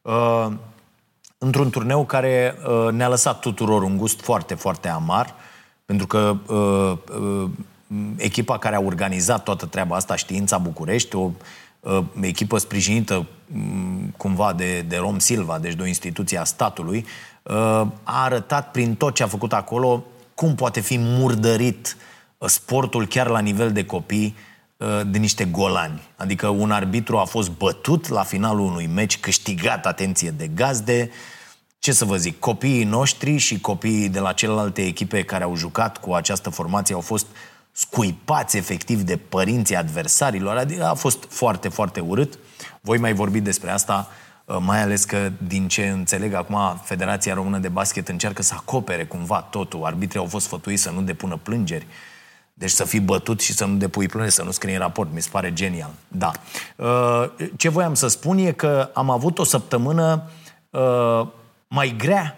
Uh, 0.01 0.47
într-un 1.37 1.69
turneu 1.69 2.05
care 2.05 2.55
uh, 2.67 2.91
ne-a 2.91 3.09
lăsat 3.09 3.39
tuturor 3.39 3.81
un 3.81 3.97
gust 3.97 4.21
foarte, 4.21 4.53
foarte 4.53 4.87
amar, 4.87 5.35
pentru 5.85 6.07
că 6.07 6.35
uh, 6.47 6.97
uh, 7.19 7.49
echipa 8.15 8.57
care 8.57 8.75
a 8.75 8.81
organizat 8.81 9.43
toată 9.43 9.65
treaba 9.65 9.95
asta, 9.95 10.15
Știința 10.15 10.57
București, 10.57 11.15
o 11.15 11.19
uh, 11.19 11.31
echipă 12.21 12.57
sprijinită 12.57 13.27
um, 13.53 14.13
cumva 14.17 14.53
de, 14.53 14.81
de 14.81 14.97
Rom 14.97 15.19
Silva, 15.19 15.59
deci 15.59 15.73
de 15.73 15.81
o 15.81 15.85
instituție 15.87 16.37
a 16.37 16.43
statului, 16.43 17.05
uh, 17.43 17.53
a 18.03 18.23
arătat 18.23 18.71
prin 18.71 18.95
tot 18.95 19.15
ce 19.15 19.23
a 19.23 19.27
făcut 19.27 19.53
acolo 19.53 20.03
cum 20.35 20.55
poate 20.55 20.79
fi 20.79 20.97
murdărit 20.97 21.97
uh, 22.37 22.49
sportul 22.49 23.07
chiar 23.07 23.27
la 23.27 23.39
nivel 23.39 23.71
de 23.71 23.85
copii 23.85 24.35
uh, 24.77 25.01
de 25.05 25.17
niște 25.17 25.45
golani. 25.45 26.01
Adică 26.15 26.47
un 26.47 26.71
arbitru 26.71 27.17
a 27.17 27.25
fost 27.25 27.49
bătut 27.49 28.07
la 28.07 28.23
finalul 28.23 28.65
unui 28.65 28.87
meci, 28.87 29.19
câștigat, 29.19 29.85
atenție, 29.85 30.29
de 30.29 30.47
gazde, 30.47 31.09
ce 31.79 31.91
să 31.91 32.05
vă 32.05 32.17
zic, 32.17 32.39
copiii 32.39 32.83
noștri 32.83 33.37
și 33.37 33.59
copiii 33.59 34.09
de 34.09 34.19
la 34.19 34.33
celelalte 34.33 34.85
echipe 34.85 35.23
care 35.23 35.43
au 35.43 35.55
jucat 35.55 35.97
cu 35.97 36.13
această 36.13 36.49
formație 36.49 36.95
au 36.95 37.01
fost 37.01 37.25
scuipați 37.77 38.57
efectiv 38.57 39.01
de 39.01 39.17
părinții 39.17 39.75
adversarilor. 39.75 40.57
Adică 40.57 40.85
a 40.85 40.93
fost 40.93 41.25
foarte, 41.29 41.69
foarte 41.69 41.99
urât. 41.99 42.39
Voi 42.81 42.97
mai 42.97 43.13
vorbi 43.13 43.39
despre 43.39 43.69
asta, 43.69 44.07
uh, 44.45 44.57
mai 44.59 44.81
ales 44.81 45.03
că, 45.03 45.31
din 45.47 45.67
ce 45.67 45.87
înțeleg 45.87 46.33
acum, 46.33 46.81
Federația 46.83 47.33
Română 47.33 47.57
de 47.57 47.67
Basket 47.67 48.07
încearcă 48.07 48.41
să 48.41 48.53
acopere 48.57 49.05
cumva 49.05 49.41
totul. 49.41 49.85
Arbitrii 49.85 50.19
au 50.19 50.25
fost 50.25 50.45
sfătuiți 50.45 50.81
să 50.81 50.89
nu 50.89 51.01
depună 51.01 51.39
plângeri. 51.43 51.87
Deci 52.53 52.69
să 52.69 52.83
fii 52.83 52.99
bătut 52.99 53.39
și 53.41 53.53
să 53.53 53.65
nu 53.65 53.75
depui 53.75 54.07
plângeri, 54.07 54.35
să 54.35 54.43
nu 54.43 54.51
scrii 54.51 54.73
în 54.73 54.79
raport. 54.79 55.13
Mi 55.13 55.21
se 55.21 55.29
pare 55.31 55.53
genial. 55.53 55.91
Da. 56.07 56.31
Uh, 56.75 57.29
ce 57.55 57.69
voiam 57.69 57.93
să 57.93 58.07
spun 58.07 58.37
e 58.37 58.51
că 58.51 58.89
am 58.93 59.09
avut 59.09 59.39
o 59.39 59.43
săptămână 59.43 60.29
uh, 60.69 61.27
mai 61.67 61.95
grea 61.97 62.37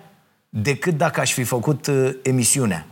decât 0.50 0.98
dacă 0.98 1.20
aș 1.20 1.34
fi 1.34 1.44
făcut 1.44 1.90
emisiunea. 2.24 2.86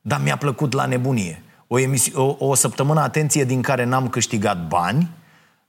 Dar 0.00 0.20
mi-a 0.20 0.36
plăcut 0.36 0.72
la 0.72 0.86
nebunie 0.86 1.42
o, 1.72 1.78
emisi- 1.78 2.14
o, 2.14 2.36
o 2.38 2.54
săptămână, 2.54 3.00
atenție, 3.00 3.44
din 3.44 3.62
care 3.62 3.84
n-am 3.84 4.08
câștigat 4.08 4.66
bani, 4.66 5.10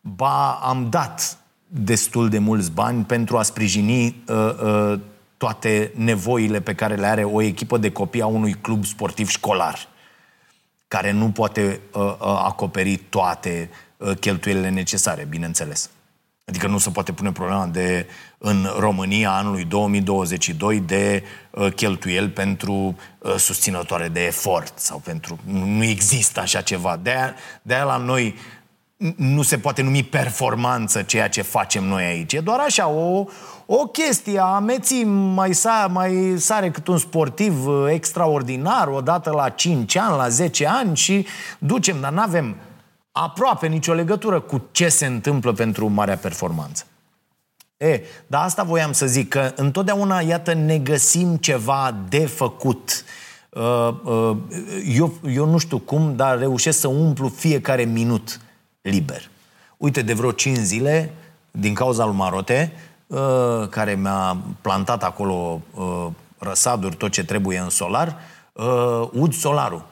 ba 0.02 0.52
am 0.52 0.90
dat 0.90 1.38
destul 1.68 2.30
de 2.30 2.40
mulți 2.40 2.72
bani 2.72 3.04
pentru 3.04 3.38
a 3.38 3.44
sprijini 3.44 4.24
uh, 4.28 4.36
uh, 4.64 5.00
toate 5.38 5.92
nevoile 5.96 6.62
pe 6.62 6.74
care 6.74 6.96
le 6.96 7.06
are 7.06 7.24
o 7.24 7.42
echipă 7.42 7.78
de 7.78 7.92
copii 7.92 8.22
a 8.22 8.26
unui 8.26 8.54
club 8.54 8.86
sportiv 8.86 9.30
școlar, 9.30 9.88
care 10.88 11.12
nu 11.12 11.32
poate 11.32 11.80
uh, 11.94 12.02
uh, 12.02 12.16
acoperi 12.20 12.96
toate 12.96 13.70
uh, 13.98 14.18
cheltuielile 14.20 14.70
necesare, 14.70 15.26
bineînțeles. 15.30 15.90
Adică 16.46 16.68
nu 16.68 16.78
se 16.78 16.90
poate 16.90 17.12
pune 17.12 17.32
problema 17.32 17.66
de, 17.66 18.08
în 18.46 18.68
România 18.80 19.32
anului 19.32 19.64
2022 19.64 20.80
de 20.80 21.24
uh, 21.50 21.74
cheltuieli 21.74 22.30
pentru 22.30 22.74
uh, 23.20 23.36
susținătoare 23.36 24.08
de 24.08 24.26
efort 24.26 24.80
sau 24.80 24.98
pentru... 24.98 25.40
Nu 25.66 25.84
există 25.84 26.40
așa 26.40 26.62
ceva. 26.62 27.00
De-aia, 27.02 27.36
de-aia 27.62 27.84
la 27.84 27.98
noi 27.98 28.36
nu 29.16 29.42
se 29.42 29.58
poate 29.58 29.82
numi 29.82 30.04
performanță 30.04 31.02
ceea 31.02 31.30
ce 31.30 31.42
facem 31.42 31.84
noi 31.84 32.04
aici. 32.04 32.34
E 32.34 32.40
doar 32.40 32.60
așa, 32.60 32.88
o, 32.88 33.26
o 33.66 33.78
chestie, 33.86 34.40
ameții 34.40 35.04
mai, 35.04 35.54
sa, 35.54 35.88
mai 35.92 36.34
sare 36.38 36.72
cât 36.72 36.88
un 36.88 36.98
sportiv 36.98 37.68
uh, 37.68 37.86
extraordinar, 37.90 38.88
odată 38.88 39.32
la 39.32 39.50
5 39.50 39.96
ani, 39.96 40.18
la 40.18 40.30
10 40.30 40.68
ani 40.68 40.96
și 40.96 41.26
ducem, 41.60 42.02
dar 42.02 42.12
nu 42.12 42.22
avem 42.22 42.56
aproape 43.12 43.68
nicio 43.68 43.94
legătură 43.94 44.40
cu 44.40 44.68
ce 44.72 44.90
se 44.90 45.06
întâmplă 45.06 45.54
pentru 45.54 45.88
marea 45.88 46.18
performanță. 46.18 46.86
E, 47.84 48.02
dar 48.28 48.44
asta 48.44 48.64
voiam 48.64 48.92
să 48.92 49.06
zic, 49.06 49.30
că 49.30 49.52
întotdeauna, 49.56 50.20
iată, 50.20 50.54
ne 50.54 50.78
găsim 50.78 51.36
ceva 51.36 51.96
de 52.10 52.26
făcut. 52.26 53.04
Uh, 53.50 53.90
uh, 54.04 54.38
eu, 54.96 55.14
eu 55.30 55.46
nu 55.46 55.58
știu 55.58 55.78
cum, 55.78 56.16
dar 56.16 56.38
reușesc 56.38 56.80
să 56.80 56.88
umplu 56.88 57.28
fiecare 57.28 57.84
minut 57.84 58.40
liber. 58.82 59.30
Uite, 59.78 60.02
de 60.02 60.14
vreo 60.14 60.32
5 60.32 60.58
zile, 60.58 61.14
din 61.52 61.74
cauza 61.74 62.06
lui 62.06 62.16
Marote, 62.16 62.72
uh, 63.08 63.68
care 63.70 63.94
mi-a 63.94 64.38
plantat 64.62 65.04
acolo 65.04 65.62
uh, 65.74 66.08
răsaduri, 66.38 66.96
tot 66.96 67.12
ce 67.12 67.26
trebuie 67.26 67.58
în 67.58 67.70
solar, 67.70 68.18
uh, 68.54 69.10
ud 69.12 69.34
solarul. 69.34 69.86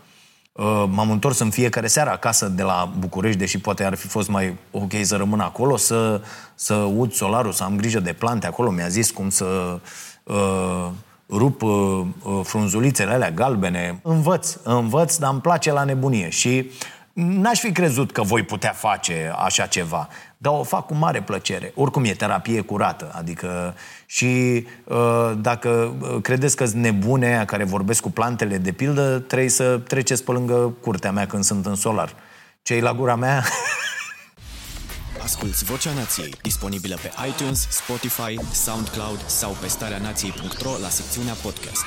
Uh, 0.52 0.84
m-am 0.90 1.12
întors 1.12 1.40
în 1.40 1.50
fiecare 1.50 1.88
seară 1.88 2.10
acasă 2.10 2.48
de 2.48 2.64
la 2.64 2.94
București, 3.00 3.38
deși 3.38 3.60
poate 3.60 3.84
ar 3.84 3.96
fi 3.96 4.08
fost 4.08 4.30
mai 4.30 4.58
ok 4.72 4.92
să 5.02 5.16
rămân 5.16 5.40
acolo, 5.40 5.78
să, 5.78 6.22
să 6.56 6.74
ud 6.74 7.14
solarul, 7.14 7.52
să 7.52 7.64
am 7.64 7.76
grijă 7.76 8.00
de 8.00 8.14
plante 8.14 8.48
acolo. 8.48 8.70
Mi-a 8.70 8.88
zis 8.88 9.12
cum 9.12 9.30
să 9.30 9.80
uh, 10.24 10.88
rup 11.30 11.62
uh, 11.62 12.06
uh, 12.24 12.40
frunzulițele 12.44 13.12
alea 13.12 13.32
galbene. 13.32 14.00
Învăț, 14.04 14.56
învăț, 14.64 15.16
dar 15.16 15.32
îmi 15.32 15.42
place 15.42 15.72
la 15.72 15.84
nebunie. 15.84 16.30
Și 16.30 16.72
n-aș 17.14 17.60
fi 17.60 17.72
crezut 17.72 18.12
că 18.12 18.22
voi 18.22 18.44
putea 18.44 18.72
face 18.72 19.34
așa 19.46 19.66
ceva, 19.66 20.08
dar 20.42 20.54
o 20.54 20.64
fac 20.64 20.86
cu 20.86 20.94
mare 20.94 21.22
plăcere. 21.22 21.72
Oricum 21.76 22.04
e 22.04 22.14
terapie 22.14 22.62
curată, 22.62 23.12
adică 23.16 23.76
și 24.06 24.66
uh, 24.84 25.32
dacă 25.38 25.70
uh, 25.70 26.22
credeți 26.22 26.56
că 26.56 26.66
sunt 26.66 26.82
nebune 26.82 27.44
care 27.46 27.64
vorbesc 27.64 28.02
cu 28.02 28.12
plantele, 28.12 28.58
de 28.58 28.72
pildă, 28.72 29.20
trebuie 29.20 29.50
să 29.50 29.78
treceți 29.78 30.24
pe 30.24 30.32
lângă 30.32 30.76
curtea 30.82 31.12
mea 31.12 31.28
când 31.28 31.44
sunt 31.44 31.66
în 31.66 31.76
solar. 31.76 32.14
Cei 32.62 32.80
la 32.80 32.94
gura 32.94 33.16
mea... 33.16 33.44
Asculți 35.24 35.64
Vocea 35.64 35.94
Nației, 35.94 36.36
disponibilă 36.42 36.98
pe 37.02 37.12
iTunes, 37.28 37.68
Spotify, 37.70 38.40
SoundCloud 38.54 39.24
sau 39.26 39.58
pe 39.62 39.68
starea 39.68 39.98
nației.ro 39.98 40.72
la 40.82 40.90
secțiunea 40.90 41.34
podcast. 41.34 41.86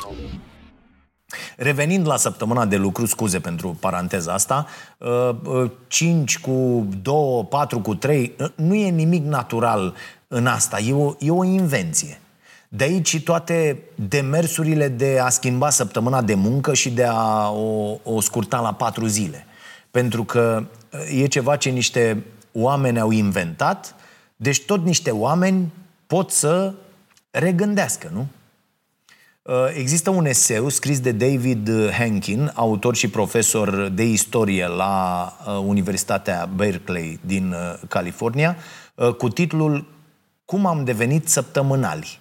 Revenind 1.57 2.07
la 2.07 2.17
săptămâna 2.17 2.67
de 2.67 2.77
lucru, 2.77 3.07
scuze 3.07 3.41
pentru 3.41 3.77
paranteza 3.81 4.33
asta, 4.33 4.67
5 5.87 6.39
cu 6.39 6.87
2, 7.03 7.47
4 7.49 7.81
cu 7.81 7.95
3, 7.95 8.37
nu 8.55 8.75
e 8.75 8.89
nimic 8.89 9.25
natural 9.25 9.95
în 10.29 10.47
asta, 10.47 10.79
e 10.79 10.93
o, 10.93 11.15
e 11.19 11.31
o 11.31 11.45
invenție. 11.45 12.19
De 12.69 12.85
aici 12.85 13.23
toate 13.23 13.79
demersurile 13.95 14.89
de 14.89 15.19
a 15.23 15.29
schimba 15.29 15.71
săptămâna 15.71 16.23
de 16.23 16.35
muncă 16.35 16.75
și 16.75 16.91
de 16.91 17.05
a 17.05 17.51
o, 17.51 17.99
o 18.03 18.21
scurta 18.21 18.61
la 18.61 18.73
patru 18.73 19.07
zile. 19.07 19.47
Pentru 19.91 20.25
că 20.25 20.65
e 21.17 21.27
ceva 21.27 21.57
ce 21.57 21.71
niște 21.71 22.25
oameni 22.53 23.01
au 23.01 23.11
inventat, 23.11 23.95
deci 24.37 24.65
tot 24.65 24.85
niște 24.85 25.11
oameni 25.11 25.73
pot 26.07 26.31
să 26.31 26.73
regândească, 27.31 28.11
nu? 28.13 28.27
Există 29.75 30.11
un 30.11 30.27
eseu 30.27 30.69
scris 30.69 31.01
de 31.01 31.13
David 31.13 31.71
Hankin, 31.91 32.53
autor 32.55 32.97
și 32.97 33.09
profesor 33.09 33.89
de 33.89 34.03
istorie 34.03 34.67
la 34.67 35.33
Universitatea 35.67 36.49
Berkeley 36.55 37.19
din 37.25 37.55
California, 37.89 38.57
cu 39.19 39.29
titlul 39.29 39.87
Cum 40.45 40.67
am 40.67 40.85
devenit 40.85 41.29
săptămânali. 41.29 42.21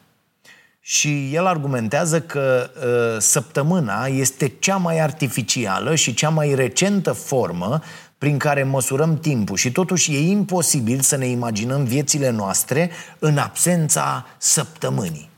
Și 0.79 1.33
el 1.33 1.45
argumentează 1.45 2.21
că 2.21 2.69
uh, 2.75 3.21
săptămâna 3.21 4.05
este 4.05 4.53
cea 4.59 4.77
mai 4.77 4.99
artificială 4.99 5.95
și 5.95 6.13
cea 6.13 6.29
mai 6.29 6.55
recentă 6.55 7.11
formă 7.11 7.81
prin 8.17 8.37
care 8.37 8.63
măsurăm 8.63 9.17
timpul 9.17 9.57
și 9.57 9.71
totuși 9.71 10.15
e 10.15 10.19
imposibil 10.19 10.99
să 10.99 11.15
ne 11.17 11.25
imaginăm 11.25 11.83
viețile 11.83 12.29
noastre 12.29 12.91
în 13.19 13.37
absența 13.37 14.25
săptămânii. 14.37 15.32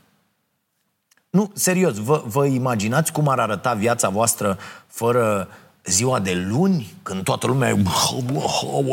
Nu, 1.35 1.51
serios, 1.53 1.97
vă, 1.97 2.23
vă 2.25 2.45
imaginați 2.45 3.11
cum 3.11 3.27
ar 3.27 3.39
arăta 3.39 3.73
viața 3.73 4.09
voastră 4.09 4.57
fără 4.87 5.47
ziua 5.83 6.19
de 6.19 6.45
luni, 6.49 6.93
când 7.03 7.23
toată 7.23 7.47
lumea 7.47 7.69
e 7.69 7.83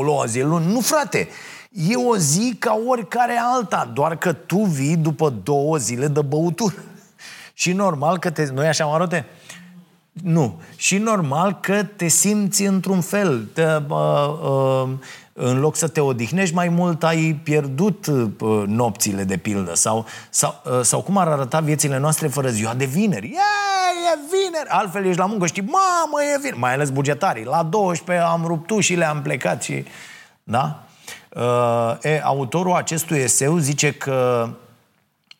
o 0.07 0.20
azi 0.20 0.38
e 0.38 0.44
luni? 0.44 0.72
Nu, 0.72 0.81
frate, 0.81 1.28
e 1.70 1.96
o 1.96 2.16
zi 2.16 2.57
ca 2.59 2.78
oricare 2.88 3.40
alta, 3.55 3.90
doar 3.94 4.16
că 4.16 4.33
tu 4.33 4.59
vii 4.59 4.96
după 4.96 5.35
două 5.42 5.76
zile 5.76 6.07
de 6.07 6.20
băutură. 6.20 6.74
Și 7.55 7.72
normal 7.72 8.18
că 8.18 8.31
te... 8.31 8.50
Nu 8.52 8.61
așa, 8.61 8.85
Marote? 8.85 9.26
Nu. 10.12 10.61
Și 10.76 10.98
normal 10.98 11.59
că 11.61 11.83
te 11.83 12.09
simți 12.09 12.64
într-un 12.64 13.00
fel. 13.00 13.48
Te, 13.52 13.64
uh, 13.88 13.98
uh, 14.42 14.88
în 15.33 15.61
loc 15.61 15.77
să 15.77 15.88
te 15.88 16.01
odihnești 16.01 16.55
mai 16.55 16.68
mult, 16.68 17.05
ai 17.05 17.40
pierdut 17.42 18.07
uh, 18.07 18.62
nopțile 18.66 19.25
de 19.25 19.37
pildă. 19.37 19.75
Sau, 19.75 20.07
sau, 20.31 20.62
uh, 20.64 20.81
sau 20.83 21.03
cum 21.03 21.16
ar 21.16 21.29
arăta 21.29 21.61
viețile 21.61 21.99
noastre 21.99 22.29
fără 22.29 22.49
ziua 22.49 22.75
de 22.75 22.85
vineri. 22.85 23.27
E, 23.27 23.38
e 24.12 24.18
vineri! 24.31 24.68
Altfel 24.68 25.07
ești 25.07 25.18
la 25.18 25.27
muncă, 25.27 25.47
știi, 25.47 25.62
mamă, 25.62 26.23
e 26.35 26.38
vineri! 26.38 26.59
Mai 26.59 26.73
ales 26.73 26.90
bugetarii. 26.90 27.45
La 27.45 27.62
12 27.62 28.25
am 28.27 28.45
rupt 28.47 28.71
ușile, 28.71 29.05
am 29.05 29.23
plecat 29.23 29.62
și... 29.62 29.85
Da? 30.42 30.83
Uh, 31.29 31.97
e, 32.03 32.21
autorul 32.25 32.73
acestui 32.73 33.18
eseu 33.18 33.57
zice 33.57 33.92
că 33.92 34.49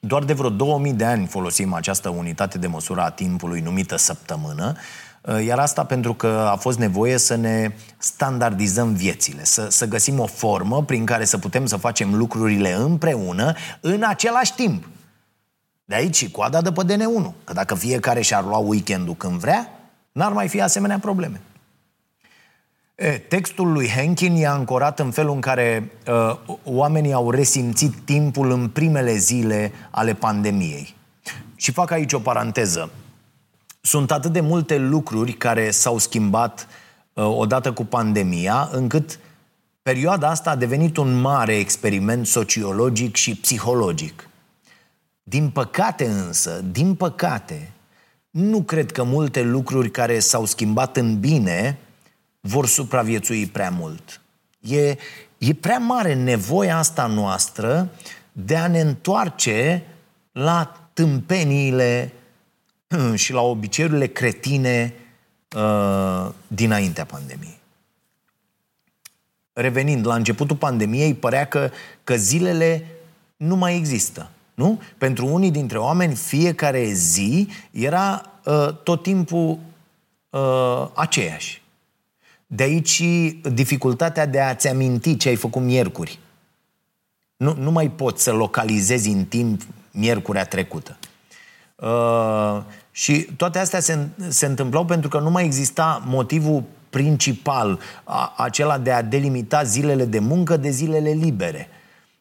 doar 0.01 0.25
de 0.25 0.33
vreo 0.33 0.51
2000 0.51 0.93
de 0.93 1.05
ani 1.05 1.27
folosim 1.27 1.73
această 1.73 2.09
unitate 2.09 2.59
de 2.59 2.67
măsură 2.67 3.01
a 3.01 3.11
timpului 3.11 3.61
numită 3.61 3.97
săptămână, 3.97 4.73
uh, 4.77 5.12
iar 5.45 5.59
asta 5.59 5.85
pentru 5.85 6.15
că 6.15 6.49
a 6.53 6.57
fost 6.57 6.79
nevoie 6.79 7.19
să 7.19 7.35
ne 7.35 7.73
standardizăm 7.99 8.93
viețile, 8.93 9.45
să, 9.45 9.67
să 9.71 9.87
găsim 9.87 10.19
o 10.19 10.27
formă 10.27 10.83
prin 10.83 11.05
care 11.05 11.25
să 11.25 11.39
putem 11.39 11.67
să 11.67 11.77
facem 11.77 12.15
lucrurile 12.15 12.73
împreună 12.73 13.55
în 13.81 14.03
același 14.03 14.55
timp. 14.55 14.89
De 15.85 15.95
aici 15.95 16.17
și 16.17 16.31
coada 16.31 16.61
de 16.61 16.73
pe 16.73 16.83
DN1, 16.85 17.31
că 17.45 17.53
dacă 17.53 17.75
fiecare 17.75 18.21
și-ar 18.21 18.45
lua 18.45 18.59
weekendul 18.59 19.15
când 19.15 19.39
vrea, 19.41 19.69
n-ar 20.13 20.33
mai 20.33 20.49
fi 20.49 20.61
asemenea 20.61 20.99
probleme. 20.99 21.41
E, 22.95 23.09
textul 23.09 23.73
lui 23.73 23.89
Henkin 23.89 24.37
e 24.37 24.47
ancorat 24.47 24.99
în 24.99 25.11
felul 25.11 25.35
în 25.35 25.41
care 25.41 25.91
uh, 26.07 26.57
oamenii 26.65 27.13
au 27.13 27.31
resimțit 27.31 27.95
timpul 28.05 28.51
în 28.51 28.69
primele 28.69 29.17
zile 29.17 29.73
ale 29.91 30.15
pandemiei. 30.15 30.95
Și 31.57 31.73
fac 31.73 31.91
aici 31.91 32.13
o 32.13 32.19
paranteză. 32.19 32.91
Sunt 33.85 34.11
atât 34.11 34.33
de 34.33 34.41
multe 34.41 34.79
lucruri 34.79 35.33
care 35.33 35.71
s-au 35.71 35.99
schimbat 35.99 36.67
uh, 37.13 37.25
odată 37.25 37.73
cu 37.73 37.85
pandemia, 37.85 38.69
încât 38.73 39.19
perioada 39.83 40.29
asta 40.29 40.51
a 40.51 40.57
devenit 40.57 40.97
un 40.97 41.21
mare 41.21 41.57
experiment 41.57 42.27
sociologic 42.27 43.17
și 43.17 43.35
psihologic. 43.35 44.29
Din 45.23 45.51
păcate 45.51 46.07
însă, 46.07 46.65
din 46.71 46.95
păcate, 46.95 47.73
nu 48.31 48.63
cred 48.63 48.93
că 48.93 49.03
multe 49.03 49.43
lucruri 49.43 49.91
care 49.91 50.19
s-au 50.19 50.45
schimbat 50.45 50.97
în 50.97 51.21
bine 51.21 51.79
vor 52.41 52.67
supraviețui 52.67 53.47
prea 53.47 53.71
mult. 53.71 54.21
E, 54.61 54.97
e 55.39 55.55
prea 55.61 55.79
mare 55.79 56.15
nevoia 56.15 56.79
asta 56.79 57.07
noastră 57.07 57.89
de 58.33 58.57
a 58.57 58.67
ne 58.67 58.81
întoarce 58.81 59.87
la 60.33 60.89
tâmpeniile 60.93 62.13
și 63.15 63.33
la 63.33 63.41
obiceiurile 63.41 64.07
cretine 64.07 64.95
uh, 65.57 66.29
dinaintea 66.47 67.05
pandemiei. 67.05 67.61
Revenind, 69.53 70.07
la 70.07 70.15
începutul 70.15 70.57
pandemiei 70.57 71.15
părea 71.15 71.47
că, 71.47 71.71
că 72.05 72.17
zilele 72.17 72.87
nu 73.37 73.57
mai 73.57 73.77
există. 73.77 74.31
Nu? 74.55 74.81
Pentru 74.99 75.27
unii 75.27 75.51
dintre 75.51 75.79
oameni, 75.79 76.15
fiecare 76.15 76.93
zi 76.93 77.49
era 77.71 78.23
uh, 78.45 78.69
tot 78.83 79.03
timpul 79.03 79.59
uh, 80.31 80.89
aceeași. 80.95 81.63
De 82.47 82.63
aici 82.63 83.03
dificultatea 83.53 84.27
de 84.27 84.41
a-ți 84.41 84.69
aminti 84.69 85.17
ce 85.17 85.29
ai 85.29 85.37
făcut 85.37 85.63
miercuri. 85.63 86.19
Nu, 87.37 87.55
nu 87.55 87.71
mai 87.71 87.91
poți 87.91 88.23
să 88.23 88.33
localizezi 88.33 89.09
în 89.09 89.25
timp 89.25 89.63
miercurea 89.91 90.45
trecută. 90.45 90.99
Uh, 91.77 92.63
și 92.93 93.29
toate 93.37 93.59
astea 93.59 93.81
se, 93.81 93.99
se 94.29 94.47
întâmplau 94.47 94.85
pentru 94.85 95.09
că 95.09 95.19
nu 95.19 95.31
mai 95.31 95.45
exista 95.45 96.03
motivul 96.07 96.63
principal, 96.91 97.79
a, 98.05 98.35
acela 98.37 98.79
de 98.79 98.93
a 98.93 99.03
delimita 99.03 99.63
zilele 99.63 100.05
de 100.05 100.19
muncă 100.19 100.57
de 100.57 100.71
zilele 100.71 101.11
libere. 101.11 101.69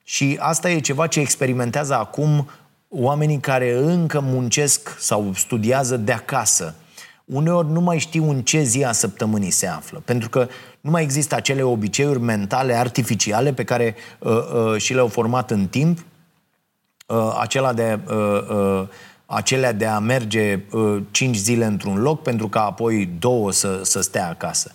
Și 0.03 0.37
asta 0.39 0.69
e 0.69 0.79
ceva 0.79 1.07
ce 1.07 1.19
experimentează 1.19 1.95
acum 1.95 2.49
oamenii 2.89 3.39
care 3.39 3.77
încă 3.77 4.19
muncesc 4.19 4.95
sau 4.99 5.33
studiază 5.33 5.97
de 5.97 6.11
acasă 6.11 6.75
uneori 7.25 7.71
nu 7.71 7.81
mai 7.81 7.97
știu 7.97 8.29
în 8.29 8.41
ce 8.41 8.61
zi 8.61 8.83
a 8.83 8.91
săptămânii 8.91 9.49
se 9.49 9.67
află. 9.67 10.01
Pentru 10.05 10.29
că 10.29 10.47
nu 10.81 10.91
mai 10.91 11.03
există 11.03 11.35
acele 11.35 11.61
obiceiuri 11.61 12.19
mentale 12.19 12.73
artificiale 12.73 13.53
pe 13.53 13.63
care 13.63 13.95
uh, 14.19 14.31
uh, 14.31 14.81
și 14.81 14.93
le-au 14.93 15.07
format 15.07 15.51
în 15.51 15.67
timp, 15.67 16.05
uh, 17.07 17.37
acela 17.39 17.73
de, 17.73 17.99
uh, 18.09 18.41
uh, 18.49 18.87
acelea 19.31 19.71
de 19.71 19.85
a 19.85 19.99
merge 19.99 20.59
uh, 20.71 21.03
cinci 21.11 21.35
zile 21.35 21.65
într-un 21.65 22.01
loc 22.01 22.21
pentru 22.21 22.49
ca 22.49 22.65
apoi 22.65 23.09
două 23.19 23.51
să, 23.51 23.79
să 23.83 24.01
stea 24.01 24.27
acasă. 24.27 24.71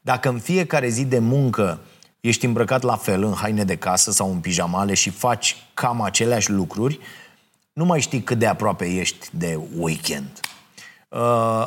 Dacă 0.00 0.28
în 0.28 0.38
fiecare 0.38 0.88
zi 0.88 1.04
de 1.04 1.18
muncă 1.18 1.80
ești 2.20 2.44
îmbrăcat 2.44 2.82
la 2.82 2.96
fel, 2.96 3.22
în 3.22 3.32
haine 3.32 3.64
de 3.64 3.76
casă 3.76 4.10
sau 4.10 4.30
în 4.30 4.38
pijamale 4.38 4.94
și 4.94 5.10
faci 5.10 5.56
cam 5.74 6.02
aceleași 6.02 6.50
lucruri, 6.50 6.98
nu 7.72 7.84
mai 7.84 8.00
știi 8.00 8.22
cât 8.22 8.38
de 8.38 8.46
aproape 8.46 8.84
ești 8.84 9.28
de 9.30 9.58
weekend. 9.78 10.40
Uh, 11.08 11.18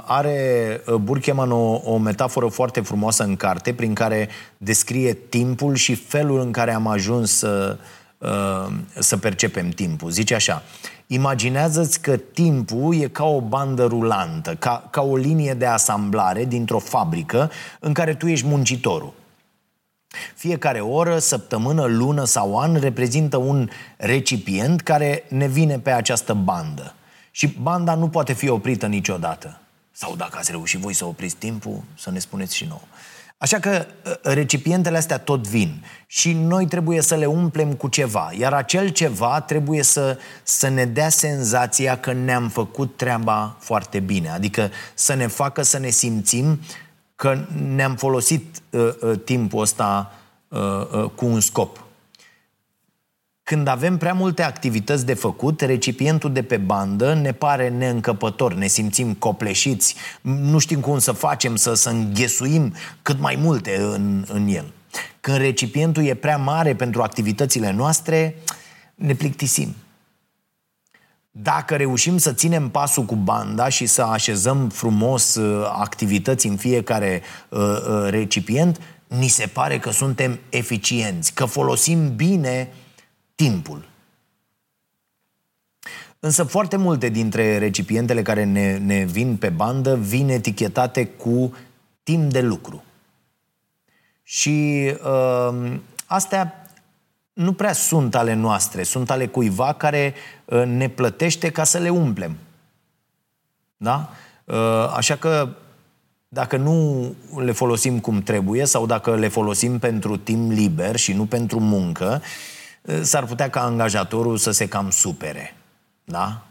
are 0.06 0.82
uh, 0.88 0.96
Burkeman 0.96 1.52
o, 1.52 1.80
o 1.84 1.98
metaforă 1.98 2.48
foarte 2.48 2.82
frumoasă 2.82 3.24
în 3.24 3.36
carte 3.36 3.74
prin 3.74 3.94
care 3.94 4.30
descrie 4.58 5.14
timpul 5.14 5.76
și 5.76 5.96
felul 5.96 6.40
în 6.40 6.52
care 6.52 6.74
am 6.74 6.88
ajuns 6.88 7.38
să, 7.38 7.78
uh, 7.80 7.86
să 9.00 9.18
percepem 9.18 9.70
timpul. 9.70 10.10
Zice 10.10 10.36
așa, 10.36 10.64
imaginează-ți 11.08 12.02
că 12.02 12.18
timpul 12.18 12.96
e 12.96 13.08
ca 13.08 13.24
o 13.24 13.42
bandă 13.42 13.86
rulantă, 13.86 14.56
ca, 14.56 14.88
ca 14.90 15.02
o 15.02 15.16
linie 15.16 15.54
de 15.54 15.66
asamblare 15.66 16.46
dintr-o 16.46 16.80
fabrică 16.80 17.52
în 17.80 17.94
care 17.94 18.14
tu 18.16 18.28
ești 18.28 18.48
muncitorul. 18.48 19.14
Fiecare 20.36 20.80
oră, 20.80 21.20
săptămână, 21.20 21.86
lună 21.86 22.26
sau 22.26 22.60
an 22.60 22.76
reprezintă 22.76 23.38
un 23.38 23.70
recipient 23.98 24.82
care 24.82 25.24
ne 25.30 25.48
vine 25.48 25.80
pe 25.80 25.92
această 25.92 26.34
bandă. 26.34 26.94
Și 27.32 27.48
banda 27.48 27.96
nu 27.96 28.10
poate 28.10 28.34
fi 28.34 28.50
oprită 28.50 28.88
niciodată. 28.88 29.60
Sau 29.92 30.16
dacă 30.16 30.38
ați 30.38 30.52
reușit 30.52 30.80
voi 30.80 30.94
să 30.94 31.06
opriți 31.06 31.36
timpul, 31.36 31.84
să 31.98 32.12
ne 32.12 32.20
spuneți 32.20 32.56
și 32.56 32.66
nouă. 32.66 32.82
Așa 33.42 33.60
că 33.60 33.86
ă, 34.26 34.34
recipientele 34.34 34.98
astea 34.98 35.18
tot 35.18 35.48
vin 35.48 35.84
și 36.08 36.34
noi 36.34 36.68
trebuie 36.68 37.02
să 37.02 37.16
le 37.16 37.26
umplem 37.26 37.74
cu 37.74 37.88
ceva, 37.88 38.32
iar 38.38 38.54
acel 38.54 38.90
ceva 38.90 39.42
trebuie 39.42 39.84
să, 39.84 40.18
să 40.44 40.68
ne 40.68 40.86
dea 40.86 41.10
senzația 41.10 42.00
că 42.00 42.14
ne-am 42.14 42.50
făcut 42.50 42.98
treaba 42.98 43.56
foarte 43.60 44.00
bine, 44.00 44.30
adică 44.30 44.72
să 44.94 45.14
ne 45.14 45.28
facă 45.28 45.62
să 45.62 45.80
ne 45.80 45.90
simțim 45.90 46.60
că 47.16 47.46
ne-am 47.76 47.96
folosit 47.96 48.62
uh, 48.70 48.90
uh, 49.02 49.20
timpul 49.24 49.62
ăsta 49.62 50.12
uh, 50.48 50.60
uh, 50.92 51.10
cu 51.16 51.26
un 51.26 51.40
scop. 51.40 51.84
Când 53.52 53.68
avem 53.68 53.98
prea 53.98 54.14
multe 54.14 54.44
activități 54.44 55.06
de 55.06 55.14
făcut, 55.14 55.62
recipientul 55.62 56.34
de 56.34 56.44
pe 56.44 56.58
bandă 56.58 57.14
ne 57.14 57.32
pare 57.32 57.70
neîncăpător, 57.70 58.54
ne 58.54 58.68
simțim 58.68 59.14
copleșiți, 59.14 59.96
nu 60.22 60.60
știm 60.60 60.80
cum 60.80 61.00
să 61.00 61.12
facem, 61.12 61.56
să, 61.56 61.74
să 61.74 61.90
înghesuim 61.90 62.74
cât 63.02 63.20
mai 63.20 63.36
multe 63.36 63.78
în, 63.78 64.26
în 64.28 64.48
el. 64.48 64.74
Când 65.22 65.38
recipientul 65.38 66.04
e 66.04 66.14
prea 66.14 66.38
mare 66.38 66.76
pentru 66.76 67.02
activitățile 67.02 67.72
noastre, 67.72 68.36
ne 68.96 69.14
plictisim. 69.14 69.76
Dacă 71.32 71.76
reușim 71.76 72.18
să 72.18 72.34
ținem 72.34 72.70
pasul 72.70 73.04
cu 73.04 73.16
banda 73.16 73.70
și 73.70 73.86
să 73.86 74.02
așezăm 74.02 74.70
frumos 74.70 75.36
uh, 75.36 75.72
activități 75.80 76.48
în 76.48 76.56
fiecare 76.56 77.22
uh, 77.50 77.60
uh, 77.60 78.10
recipient, 78.10 78.80
ni 79.08 79.28
se 79.28 79.48
pare 79.48 79.80
că 79.80 79.92
suntem 79.92 80.40
eficienți, 80.50 81.34
că 81.34 81.46
folosim 81.46 82.16
bine 82.16 82.70
timpul. 83.42 83.90
Însă 86.20 86.44
foarte 86.44 86.78
multe 86.78 87.10
dintre 87.10 87.58
recipientele 87.58 88.22
care 88.22 88.44
ne, 88.44 88.78
ne 88.78 89.04
vin 89.04 89.38
pe 89.38 89.50
bandă 89.50 89.96
vin 89.96 90.30
etichetate 90.30 91.06
cu 91.06 91.56
timp 92.04 92.32
de 92.32 92.42
lucru. 92.42 92.84
Și 94.24 94.88
uh, 95.04 95.74
astea 96.06 96.66
nu 97.34 97.54
prea 97.54 97.74
sunt 97.74 98.16
ale 98.16 98.34
noastre, 98.34 98.84
sunt 98.84 99.10
ale 99.10 99.28
cuiva 99.28 99.74
care 99.74 100.14
uh, 100.46 100.64
ne 100.66 100.90
plătește 100.90 101.50
ca 101.50 101.64
să 101.64 101.78
le 101.78 101.90
umplem. 101.90 102.38
Da? 103.78 104.10
Uh, 104.46 104.94
așa 104.96 105.16
că 105.16 105.50
dacă 106.28 106.58
nu 106.58 107.14
le 107.36 107.52
folosim 107.52 108.00
cum 108.00 108.22
trebuie 108.22 108.66
sau 108.66 108.86
dacă 108.86 109.16
le 109.16 109.28
folosim 109.28 109.80
pentru 109.80 110.18
timp 110.18 110.52
liber 110.52 110.96
și 110.96 111.14
nu 111.14 111.26
pentru 111.26 111.60
muncă, 111.60 112.22
uh, 112.22 112.60
s-ar 113.02 113.26
putea 113.26 113.50
ca 113.50 113.62
angajatorul 113.62 114.38
să 114.38 114.52
se 114.52 114.68
cam 114.68 114.90
supere. 114.90 115.56
Da? 116.04 116.46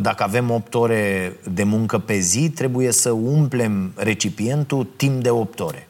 Dacă 0.00 0.22
avem 0.22 0.50
8 0.50 0.74
ore 0.74 1.36
de 1.52 1.62
muncă 1.62 1.98
pe 1.98 2.18
zi, 2.18 2.50
trebuie 2.50 2.92
să 2.92 3.10
umplem 3.10 3.92
recipientul 3.96 4.84
timp 4.96 5.22
de 5.22 5.30
8 5.30 5.60
ore. 5.60 5.88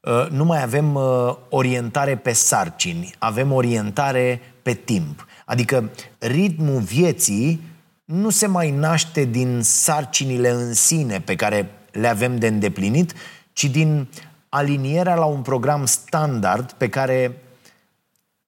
Uh, 0.00 0.26
nu 0.30 0.44
mai 0.44 0.62
avem 0.62 0.94
uh, 0.94 1.36
orientare 1.48 2.16
pe 2.16 2.32
sarcini, 2.32 3.14
avem 3.18 3.52
orientare 3.52 4.40
pe 4.62 4.72
timp. 4.72 5.26
Adică 5.44 5.90
ritmul 6.18 6.80
vieții 6.80 7.60
nu 8.04 8.30
se 8.30 8.46
mai 8.46 8.70
naște 8.70 9.24
din 9.24 9.60
sarcinile 9.62 10.50
în 10.50 10.74
sine 10.74 11.20
pe 11.20 11.36
care 11.36 11.70
le 11.92 12.08
avem 12.08 12.38
de 12.38 12.46
îndeplinit, 12.46 13.12
ci 13.52 13.64
din 13.64 14.08
alinierea 14.48 15.14
la 15.14 15.24
un 15.24 15.42
program 15.42 15.84
standard 15.84 16.72
pe 16.72 16.88
care 16.88 17.42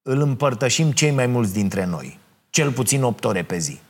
îl 0.02 0.20
împărtășim 0.20 0.92
cei 0.92 1.10
mai 1.10 1.26
mulți 1.26 1.52
dintre 1.52 1.84
noi. 1.84 2.18
Cel 2.50 2.72
puțin 2.72 3.02
8 3.02 3.24
ore 3.24 3.42
pe 3.42 3.58
zi. 3.58 3.80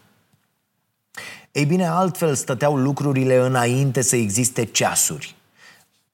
Ei 1.52 1.64
bine, 1.64 1.86
altfel 1.86 2.34
stăteau 2.34 2.76
lucrurile 2.76 3.36
înainte 3.36 4.02
să 4.02 4.16
existe 4.16 4.64
ceasuri. 4.64 5.34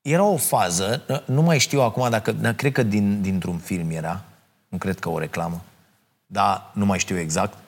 Era 0.02 0.22
o 0.22 0.36
fază, 0.36 1.02
nu 1.26 1.42
mai 1.42 1.58
știu 1.58 1.80
acum 1.80 2.10
dacă, 2.10 2.52
cred 2.56 2.72
că 2.72 2.82
din, 2.82 3.22
dintr-un 3.22 3.58
film 3.58 3.90
era, 3.90 4.24
nu 4.68 4.78
cred 4.78 4.98
că 4.98 5.08
o 5.08 5.18
reclamă, 5.18 5.62
dar 6.26 6.70
nu 6.74 6.84
mai 6.84 6.98
știu 6.98 7.18
exact, 7.18 7.58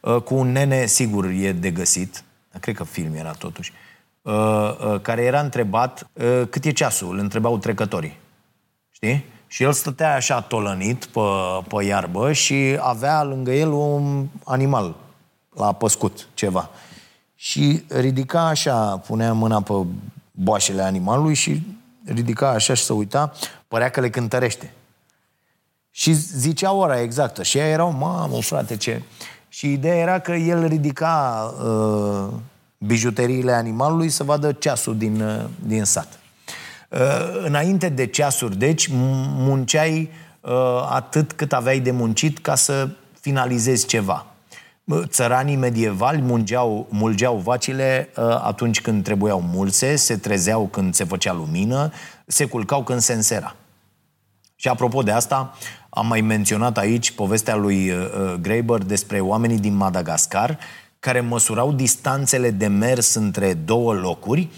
uh, 0.00 0.22
cu 0.22 0.34
un 0.34 0.52
nene, 0.52 0.86
sigur, 0.86 1.24
e 1.24 1.52
de 1.52 1.70
găsit, 1.70 2.24
cred 2.60 2.76
că 2.76 2.84
film 2.84 3.14
era 3.14 3.32
totuși, 3.32 3.72
uh, 4.22 4.32
uh, 4.32 5.00
care 5.00 5.22
era 5.22 5.40
întrebat 5.40 6.10
cât 6.50 6.64
e 6.64 6.70
ceasul, 6.70 7.12
îl 7.12 7.18
întrebau 7.18 7.58
trecătorii. 7.58 8.16
Știi? 8.90 9.24
Și 9.48 9.62
el 9.62 9.72
stătea 9.72 10.14
așa 10.14 10.40
tolănit 10.40 11.04
pe, 11.04 11.20
pe 11.68 11.84
iarbă 11.84 12.32
și 12.32 12.76
avea 12.80 13.22
lângă 13.22 13.52
el 13.52 13.70
un 13.70 14.26
animal, 14.44 14.94
la 15.54 15.72
păscut, 15.72 16.28
ceva. 16.34 16.70
Și 17.34 17.84
ridica 17.88 18.46
așa, 18.46 18.96
punea 18.96 19.32
mâna 19.32 19.62
pe 19.62 19.72
boașele 20.30 20.82
animalului 20.82 21.34
și 21.34 21.62
ridica 22.04 22.48
așa 22.48 22.74
și 22.74 22.84
se 22.84 22.92
uita, 22.92 23.32
părea 23.68 23.88
că 23.88 24.00
le 24.00 24.10
cântărește. 24.10 24.72
Și 25.90 26.12
zicea 26.12 26.72
ora 26.72 27.00
exactă. 27.00 27.42
Și 27.42 27.58
ea 27.58 27.68
erau, 27.68 27.92
mamă, 27.92 28.40
frate, 28.40 28.76
ce... 28.76 29.02
Și 29.48 29.72
ideea 29.72 29.96
era 29.96 30.18
că 30.18 30.32
el 30.32 30.66
ridica 30.66 31.54
uh, 31.64 32.34
bijuteriile 32.78 33.52
animalului 33.52 34.08
să 34.08 34.24
vadă 34.24 34.52
ceasul 34.52 34.96
din, 34.96 35.20
uh, 35.20 35.44
din 35.66 35.84
sat. 35.84 36.18
Uh, 36.88 36.98
înainte 37.44 37.88
de 37.88 38.06
ceasuri, 38.06 38.56
deci, 38.56 38.88
munceai 38.90 40.10
uh, 40.40 40.52
atât 40.90 41.32
cât 41.32 41.52
aveai 41.52 41.80
de 41.80 41.90
muncit 41.90 42.38
ca 42.38 42.54
să 42.54 42.88
finalizezi 43.20 43.86
ceva. 43.86 44.26
Țăranii 45.06 45.56
medievali 45.56 46.20
mulgeau, 46.20 46.86
mulgeau 46.90 47.36
vacile 47.36 48.08
uh, 48.16 48.24
atunci 48.24 48.80
când 48.80 49.04
trebuiau 49.04 49.40
mulse, 49.40 49.96
se 49.96 50.16
trezeau 50.16 50.66
când 50.66 50.94
se 50.94 51.04
făcea 51.04 51.32
lumină, 51.32 51.92
se 52.26 52.44
culcau 52.44 52.82
când 52.82 53.00
se 53.00 53.12
însera. 53.12 53.56
Și 54.56 54.68
apropo 54.68 55.02
de 55.02 55.10
asta, 55.10 55.54
am 55.88 56.06
mai 56.06 56.20
menționat 56.20 56.78
aici 56.78 57.10
povestea 57.10 57.54
lui 57.54 57.90
uh, 57.90 57.96
uh, 57.96 58.34
Graeber 58.40 58.82
despre 58.82 59.20
oamenii 59.20 59.58
din 59.58 59.76
Madagascar 59.76 60.58
care 61.00 61.20
măsurau 61.20 61.72
distanțele 61.72 62.50
de 62.50 62.66
mers 62.66 63.14
între 63.14 63.54
două 63.54 63.92
locuri 63.92 64.48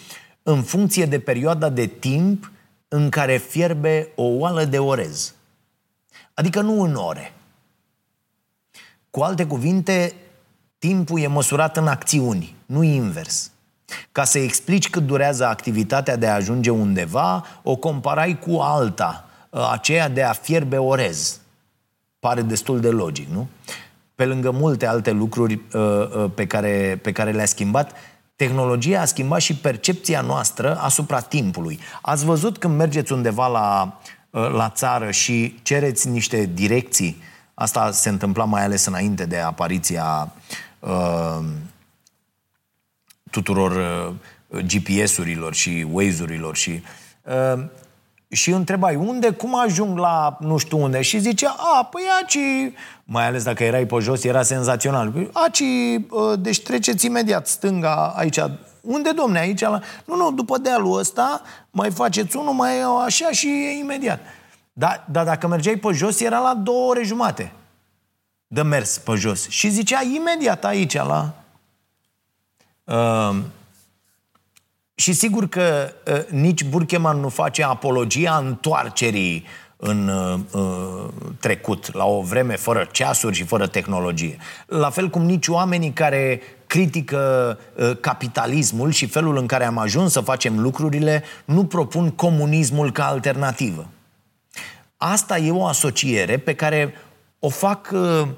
în 0.50 0.62
funcție 0.62 1.06
de 1.06 1.20
perioada 1.20 1.68
de 1.68 1.86
timp 1.86 2.50
în 2.88 3.08
care 3.08 3.36
fierbe 3.36 4.08
o 4.14 4.22
oală 4.22 4.64
de 4.64 4.78
orez. 4.78 5.34
Adică 6.34 6.60
nu 6.60 6.82
în 6.82 6.94
ore. 6.94 7.32
Cu 9.10 9.20
alte 9.20 9.46
cuvinte, 9.46 10.14
timpul 10.78 11.20
e 11.20 11.26
măsurat 11.26 11.76
în 11.76 11.86
acțiuni, 11.86 12.56
nu 12.66 12.82
invers. 12.82 13.50
Ca 14.12 14.24
să 14.24 14.38
explici 14.38 14.90
cât 14.90 15.02
durează 15.02 15.46
activitatea 15.46 16.16
de 16.16 16.26
a 16.26 16.34
ajunge 16.34 16.70
undeva, 16.70 17.44
o 17.62 17.76
comparai 17.76 18.38
cu 18.38 18.58
alta, 18.58 19.28
aceea 19.70 20.08
de 20.08 20.22
a 20.22 20.32
fierbe 20.32 20.76
orez. 20.76 21.40
Pare 22.18 22.42
destul 22.42 22.80
de 22.80 22.90
logic, 22.90 23.28
nu? 23.28 23.48
Pe 24.14 24.24
lângă 24.24 24.50
multe 24.50 24.86
alte 24.86 25.10
lucruri 25.10 25.60
uh, 25.72 25.80
uh, 25.80 26.30
pe 26.34 26.46
care, 26.46 26.98
pe 27.02 27.12
care 27.12 27.32
le-a 27.32 27.44
schimbat, 27.44 27.92
tehnologia 28.44 29.00
a 29.00 29.04
schimbat 29.04 29.40
și 29.40 29.56
percepția 29.56 30.20
noastră 30.20 30.78
asupra 30.78 31.20
timpului. 31.20 31.78
Ați 32.02 32.24
văzut 32.24 32.58
când 32.58 32.76
mergeți 32.76 33.12
undeva 33.12 33.46
la, 33.46 34.00
uh, 34.30 34.50
la 34.52 34.70
țară 34.70 35.10
și 35.10 35.58
cereți 35.62 36.08
niște 36.08 36.50
direcții 36.54 37.22
Asta 37.60 37.90
se 37.90 38.08
întâmpla 38.08 38.44
mai 38.44 38.64
ales 38.64 38.84
înainte 38.86 39.26
de 39.26 39.38
apariția 39.38 40.32
uh, 40.78 41.44
tuturor 43.30 43.72
uh, 44.48 44.60
GPS-urilor 44.60 45.54
și 45.54 45.86
Waze-urilor 45.92 46.56
și 46.56 46.82
uh, 47.22 47.64
și 48.30 48.50
întrebai 48.50 48.96
unde, 48.96 49.30
cum 49.30 49.58
ajung 49.58 49.98
la 49.98 50.36
nu 50.40 50.56
știu 50.56 50.82
unde 50.82 51.00
și 51.00 51.18
zicea, 51.18 51.56
a, 51.58 51.84
păi 51.84 52.02
aci, 52.22 52.38
mai 53.04 53.26
ales 53.26 53.42
dacă 53.42 53.64
erai 53.64 53.86
pe 53.86 53.96
jos, 53.98 54.24
era 54.24 54.42
senzațional. 54.42 55.10
Păi, 55.10 55.30
aci, 55.32 55.60
uh, 55.60 56.38
deci 56.38 56.62
treceți 56.62 57.06
imediat 57.06 57.46
stânga 57.46 58.12
aici. 58.16 58.38
Unde, 58.80 59.10
domne, 59.10 59.38
aici? 59.38 59.60
La... 59.60 59.80
Nu, 60.04 60.16
nu, 60.16 60.32
după 60.32 60.58
dealul 60.58 60.98
ăsta 60.98 61.42
mai 61.70 61.90
faceți 61.90 62.36
unul, 62.36 62.52
mai 62.52 62.80
așa 63.04 63.30
și 63.30 63.48
e 63.48 63.78
imediat. 63.78 64.20
Dar 64.72 65.04
da, 65.10 65.24
dacă 65.24 65.46
mergeai 65.46 65.76
pe 65.76 65.92
jos, 65.92 66.20
era 66.20 66.38
la 66.38 66.54
două 66.54 66.88
ore 66.88 67.02
jumate 67.02 67.52
de 68.46 68.62
mers 68.62 68.98
pe 68.98 69.14
jos. 69.14 69.48
Și 69.48 69.68
zicea 69.68 70.02
imediat 70.02 70.64
aici 70.64 70.94
la... 70.94 71.32
Uh, 72.84 73.36
și 75.00 75.12
sigur 75.12 75.48
că 75.48 75.92
uh, 76.06 76.26
nici 76.28 76.64
Burkeman 76.64 77.20
nu 77.20 77.28
face 77.28 77.64
apologia 77.64 78.42
întoarcerii 78.46 79.46
în 79.76 80.08
uh, 80.08 81.08
trecut, 81.40 81.94
la 81.94 82.04
o 82.04 82.20
vreme 82.20 82.56
fără 82.56 82.88
ceasuri 82.92 83.36
și 83.36 83.44
fără 83.44 83.66
tehnologie. 83.66 84.36
La 84.66 84.90
fel 84.90 85.08
cum 85.08 85.22
nici 85.22 85.48
oamenii 85.48 85.92
care 85.92 86.40
critică 86.66 87.58
uh, 87.74 87.96
capitalismul 88.00 88.90
și 88.90 89.06
felul 89.06 89.36
în 89.36 89.46
care 89.46 89.64
am 89.64 89.78
ajuns 89.78 90.12
să 90.12 90.20
facem 90.20 90.60
lucrurile 90.60 91.22
nu 91.44 91.64
propun 91.64 92.10
comunismul 92.10 92.92
ca 92.92 93.06
alternativă. 93.06 93.86
Asta 94.96 95.38
e 95.38 95.50
o 95.50 95.66
asociere 95.66 96.36
pe 96.36 96.54
care 96.54 96.94
o 97.38 97.48
fac 97.48 97.90
uh, 97.92 98.28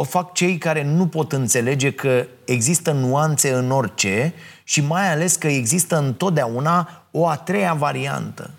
o 0.00 0.04
fac 0.04 0.32
cei 0.32 0.58
care 0.58 0.82
nu 0.82 1.06
pot 1.06 1.32
înțelege 1.32 1.92
că 1.92 2.26
există 2.44 2.92
nuanțe 2.92 3.52
în 3.52 3.70
orice 3.70 4.34
și 4.64 4.80
mai 4.80 5.12
ales 5.12 5.36
că 5.36 5.46
există 5.46 5.98
întotdeauna 5.98 7.04
o 7.10 7.28
a 7.28 7.36
treia 7.36 7.74
variantă 7.74 8.50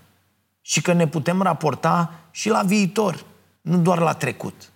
și 0.62 0.82
că 0.82 0.94
ne 0.94 1.08
putem 1.08 1.42
raporta 1.42 2.14
și 2.32 2.50
la 2.50 2.62
viitor, 2.62 3.26
nu 3.62 3.78
doar 3.78 4.00
la 4.00 4.14
trecut. 4.14 4.70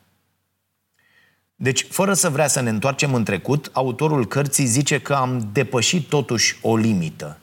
Deci, 1.56 1.88
fără 1.90 2.14
să 2.14 2.30
vrea 2.30 2.48
să 2.48 2.62
ne 2.62 2.70
întoarcem 2.70 3.14
în 3.14 3.24
trecut, 3.24 3.70
autorul 3.74 4.28
cărții 4.28 4.66
zice 4.66 5.00
că 5.00 5.14
am 5.14 5.50
depășit 5.52 6.08
totuși 6.08 6.58
o 6.62 6.76
limită. 6.76 7.38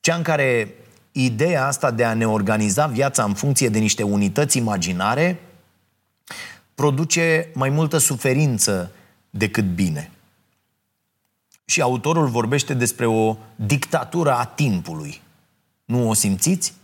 Cea 0.00 0.14
în 0.14 0.22
care 0.22 0.74
ideea 1.12 1.66
asta 1.66 1.90
de 1.90 2.04
a 2.04 2.14
ne 2.14 2.26
organiza 2.28 2.86
viața 2.86 3.22
în 3.22 3.34
funcție 3.34 3.68
de 3.68 3.78
niște 3.78 4.02
unități 4.02 4.58
imaginare 4.58 5.40
produce 6.78 7.50
mai 7.54 7.68
multă 7.68 7.98
suferință 7.98 8.90
decât 9.30 9.64
bine. 9.74 10.10
Și 11.64 11.80
autorul 11.80 12.28
vorbește 12.28 12.74
despre 12.74 13.06
o 13.06 13.36
dictatură 13.56 14.32
a 14.32 14.44
timpului. 14.44 15.20
Nu 15.84 16.08
o 16.08 16.14
simțiți? 16.14 16.74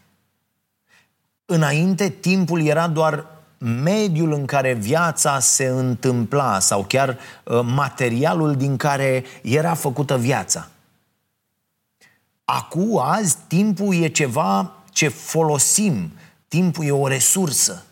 Înainte, 1.44 2.08
timpul 2.08 2.62
era 2.62 2.88
doar 2.88 3.26
mediul 3.58 4.32
în 4.32 4.44
care 4.44 4.72
viața 4.72 5.38
se 5.38 5.66
întâmpla 5.66 6.58
sau 6.58 6.84
chiar 6.84 7.08
uh, 7.08 7.60
materialul 7.64 8.56
din 8.56 8.76
care 8.76 9.24
era 9.42 9.74
făcută 9.74 10.18
viața. 10.18 10.68
Acum, 12.44 12.98
azi, 12.98 13.36
timpul 13.46 13.94
e 13.94 14.08
ceva 14.08 14.72
ce 14.90 15.08
folosim. 15.08 16.12
Timpul 16.48 16.84
e 16.84 16.90
o 16.90 17.06
resursă. 17.06 17.84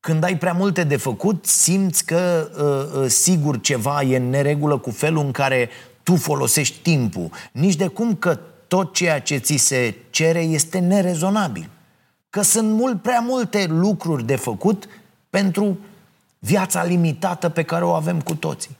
Când 0.00 0.24
ai 0.24 0.38
prea 0.38 0.52
multe 0.52 0.84
de 0.84 0.96
făcut, 0.96 1.46
simți 1.46 2.04
că 2.04 2.50
uh, 2.54 3.02
uh, 3.02 3.08
sigur 3.08 3.60
ceva 3.60 4.02
e 4.02 4.16
în 4.16 4.30
neregulă 4.30 4.78
cu 4.78 4.90
felul 4.90 5.24
în 5.24 5.30
care 5.30 5.68
tu 6.02 6.16
folosești 6.16 6.78
timpul. 6.78 7.30
Nici 7.52 7.74
de 7.74 7.86
cum 7.86 8.14
că 8.14 8.38
tot 8.68 8.94
ceea 8.94 9.20
ce 9.20 9.36
ți 9.36 9.56
se 9.56 9.94
cere 10.10 10.40
este 10.40 10.78
nerezonabil. 10.78 11.68
Că 12.30 12.42
sunt 12.42 12.72
mult 12.72 13.02
prea 13.02 13.20
multe 13.20 13.66
lucruri 13.68 14.26
de 14.26 14.36
făcut 14.36 14.88
pentru 15.30 15.78
viața 16.38 16.84
limitată 16.84 17.48
pe 17.48 17.62
care 17.62 17.84
o 17.84 17.92
avem 17.92 18.20
cu 18.20 18.34
toții. 18.34 18.78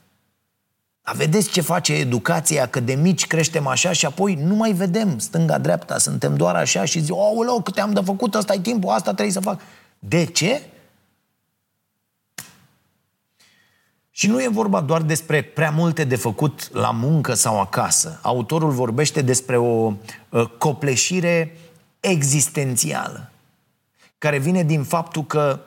Dar 1.03 1.15
vedeți 1.15 1.51
ce 1.51 1.61
face 1.61 1.93
educația, 1.93 2.67
că 2.67 2.81
de 2.81 2.95
mici 2.95 3.27
creștem 3.27 3.67
așa 3.67 3.93
și 3.93 4.07
apoi 4.07 4.35
nu 4.35 4.55
mai 4.55 4.73
vedem 4.73 5.19
stânga-dreapta, 5.19 5.99
suntem 5.99 6.37
doar 6.37 6.55
așa 6.55 6.85
și 6.85 7.01
zic, 7.01 7.15
oh, 7.15 7.63
câte 7.65 7.81
am 7.81 7.93
de 7.93 8.01
făcut, 8.05 8.35
ăsta 8.35 8.55
e 8.55 8.59
timpul, 8.59 8.91
asta 8.91 9.13
trebuie 9.13 9.35
să 9.35 9.41
fac. 9.41 9.61
De 9.99 10.25
ce? 10.25 10.63
Și 14.11 14.29
nu 14.29 14.43
e 14.43 14.49
vorba 14.49 14.81
doar 14.81 15.03
despre 15.03 15.43
prea 15.43 15.71
multe 15.71 16.05
de 16.05 16.17
făcut 16.17 16.69
la 16.73 16.91
muncă 16.91 17.35
sau 17.35 17.61
acasă. 17.61 18.19
Autorul 18.23 18.71
vorbește 18.71 19.23
despre 19.23 19.57
o 19.57 19.93
uh, 20.29 20.47
copleșire 20.59 21.57
existențială, 22.01 23.31
care 24.19 24.39
vine 24.39 24.63
din 24.63 24.83
faptul 24.83 25.25
că 25.25 25.61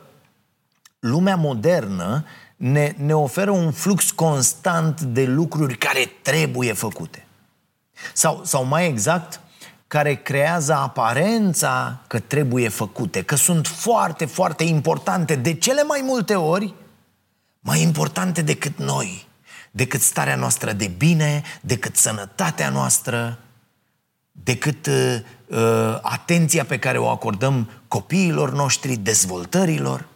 lumea 1.00 1.36
modernă 1.36 2.26
ne, 2.56 2.94
ne 2.98 3.16
oferă 3.16 3.52
un 3.52 3.72
flux 3.72 4.12
constant 4.12 5.02
de 5.02 5.26
lucruri 5.26 5.78
care 5.78 6.12
trebuie 6.22 6.74
făcute. 6.74 7.26
Sau, 8.14 8.42
sau 8.44 8.66
mai 8.66 8.88
exact, 8.88 9.40
care 9.88 10.16
creează 10.16 10.74
aparența 10.74 12.02
că 12.08 12.20
trebuie 12.20 12.70
făcute, 12.70 13.22
că 13.22 13.36
sunt 13.36 13.68
foarte, 13.68 14.26
foarte 14.26 14.64
importante 14.64 15.36
de 15.36 15.54
cele 15.54 15.84
mai 15.84 16.02
multe 16.04 16.36
ori 16.36 16.74
mai 17.64 17.82
importante 17.82 18.42
decât 18.42 18.78
noi, 18.78 19.28
decât 19.72 20.02
starea 20.02 20.36
noastră 20.36 20.72
de 20.72 20.88
bine, 20.98 21.44
decât 21.62 21.96
sănătatea 21.96 22.70
noastră, 22.70 23.40
decât 24.32 24.86
uh, 24.86 25.20
uh, 25.48 25.98
atenția 26.02 26.66
pe 26.66 26.80
care 26.80 26.98
o 26.98 27.08
acordăm 27.08 27.70
copiilor 27.88 28.52
noștri, 28.52 28.96
dezvoltărilor. 28.96 30.08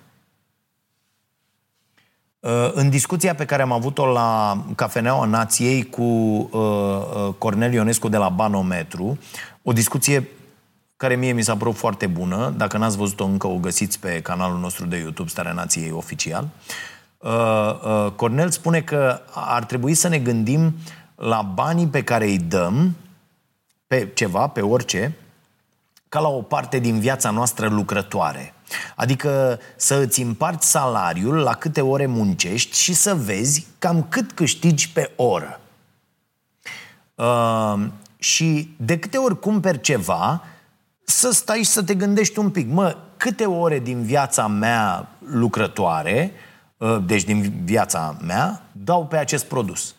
Uh, 2.39 2.71
în 2.73 2.89
discuția 2.89 3.35
pe 3.35 3.45
care 3.45 3.61
am 3.61 3.71
avut-o 3.71 4.05
la 4.05 4.63
Cafeneaua 4.75 5.25
Nației 5.25 5.89
cu 5.89 6.01
uh, 6.01 6.49
uh, 6.51 7.33
Cornel 7.37 7.73
Ionescu 7.73 8.07
de 8.07 8.17
la 8.17 8.29
Banometru, 8.29 9.17
o 9.63 9.73
discuție 9.73 10.27
care 10.97 11.15
mie 11.15 11.31
mi 11.31 11.43
s-a 11.43 11.57
părut 11.57 11.75
foarte 11.75 12.07
bună, 12.07 12.53
dacă 12.57 12.77
n-ați 12.77 12.97
văzut-o 12.97 13.25
încă, 13.25 13.47
o 13.47 13.57
găsiți 13.57 13.99
pe 13.99 14.21
canalul 14.21 14.59
nostru 14.59 14.85
de 14.85 14.97
YouTube, 14.97 15.29
Starea 15.29 15.51
Nației 15.51 15.91
Oficial. 15.91 16.43
Uh, 16.43 16.49
Uh, 16.49 16.53
uh, 16.53 16.96
Cornel 18.15 18.49
spune 18.49 18.81
că 18.81 19.21
ar 19.33 19.63
trebui 19.63 19.93
să 19.93 20.07
ne 20.07 20.19
gândim 20.19 20.75
la 21.15 21.41
banii 21.41 21.87
pe 21.87 22.03
care 22.03 22.25
îi 22.25 22.37
dăm 22.37 22.95
pe 23.87 24.11
ceva, 24.13 24.47
pe 24.47 24.61
orice, 24.61 25.15
ca 26.09 26.19
la 26.19 26.27
o 26.27 26.41
parte 26.41 26.79
din 26.79 26.99
viața 26.99 27.29
noastră 27.29 27.67
lucrătoare. 27.67 28.53
Adică 28.95 29.59
să 29.75 29.95
îți 29.95 30.21
împarți 30.21 30.69
salariul 30.69 31.35
la 31.35 31.53
câte 31.53 31.81
ore 31.81 32.05
muncești 32.05 32.77
și 32.77 32.93
să 32.93 33.15
vezi 33.15 33.67
cam 33.79 34.05
cât 34.09 34.31
câștigi 34.31 34.91
pe 34.91 35.11
oră. 35.15 35.59
Uh, 37.15 37.87
și 38.17 38.75
de 38.77 38.99
câte 38.99 39.17
ori 39.17 39.39
cumperi 39.39 39.81
ceva, 39.81 40.43
să 41.03 41.31
stai 41.31 41.57
și 41.57 41.69
să 41.69 41.83
te 41.83 41.95
gândești 41.95 42.39
un 42.39 42.49
pic. 42.49 42.67
Mă, 42.69 42.97
câte 43.17 43.45
ore 43.45 43.79
din 43.79 44.03
viața 44.03 44.47
mea 44.47 45.07
lucrătoare 45.19 46.31
uh, 46.33 46.39
Uh, 46.39 46.46
deci 47.05 47.23
din 47.23 47.61
viața 47.63 48.17
mea, 48.21 48.61
dau 48.71 49.07
pe 49.07 49.17
acest 49.17 49.45
produs. 49.45 49.95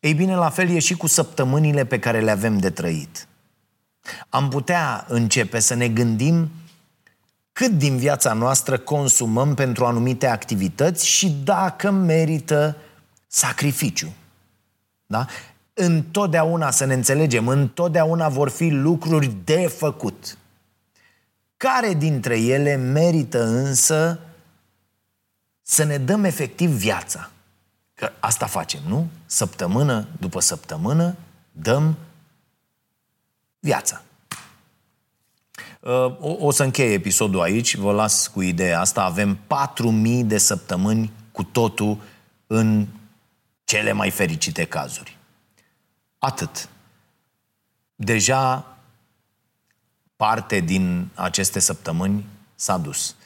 Ei 0.00 0.14
bine, 0.14 0.34
la 0.34 0.48
fel 0.48 0.68
e 0.68 0.78
și 0.78 0.96
cu 0.96 1.06
săptămânile 1.06 1.84
pe 1.84 1.98
care 1.98 2.20
le 2.20 2.30
avem 2.30 2.58
de 2.58 2.70
trăit. 2.70 3.28
Am 4.28 4.48
putea 4.48 5.04
începe 5.08 5.58
să 5.58 5.74
ne 5.74 5.88
gândim 5.88 6.50
cât 7.52 7.70
din 7.70 7.96
viața 7.96 8.32
noastră 8.32 8.78
consumăm 8.78 9.54
pentru 9.54 9.84
anumite 9.84 10.26
activități 10.26 11.06
și 11.06 11.30
dacă 11.44 11.90
merită 11.90 12.76
sacrificiu. 13.26 14.12
Da? 15.06 15.26
Întotdeauna, 15.72 16.70
să 16.70 16.84
ne 16.84 16.94
înțelegem, 16.94 17.48
întotdeauna 17.48 18.28
vor 18.28 18.48
fi 18.48 18.68
lucruri 18.68 19.32
de 19.44 19.66
făcut. 19.66 20.38
Care 21.56 21.94
dintre 21.94 22.40
ele 22.40 22.76
merită 22.76 23.44
însă 23.44 24.20
să 25.70 25.82
ne 25.84 25.98
dăm 25.98 26.24
efectiv 26.24 26.70
viața. 26.70 27.30
Că 27.94 28.12
asta 28.20 28.46
facem, 28.46 28.80
nu? 28.86 29.08
Săptămână 29.26 30.06
după 30.18 30.40
săptămână 30.40 31.16
dăm 31.52 31.96
viața. 33.58 34.02
Uh, 35.80 36.16
o, 36.20 36.36
o 36.38 36.50
să 36.50 36.62
încheie 36.62 36.92
episodul 36.92 37.40
aici, 37.40 37.76
vă 37.76 37.92
las 37.92 38.26
cu 38.26 38.40
ideea 38.40 38.80
asta. 38.80 39.02
Avem 39.04 39.38
4.000 39.38 40.24
de 40.24 40.38
săptămâni 40.38 41.12
cu 41.32 41.42
totul 41.42 42.00
în 42.46 42.86
cele 43.64 43.92
mai 43.92 44.10
fericite 44.10 44.64
cazuri. 44.64 45.16
Atât. 46.18 46.68
Deja 47.94 48.76
parte 50.16 50.60
din 50.60 51.08
aceste 51.14 51.58
săptămâni 51.58 52.26
s-a 52.54 52.76
dus. 52.76 53.16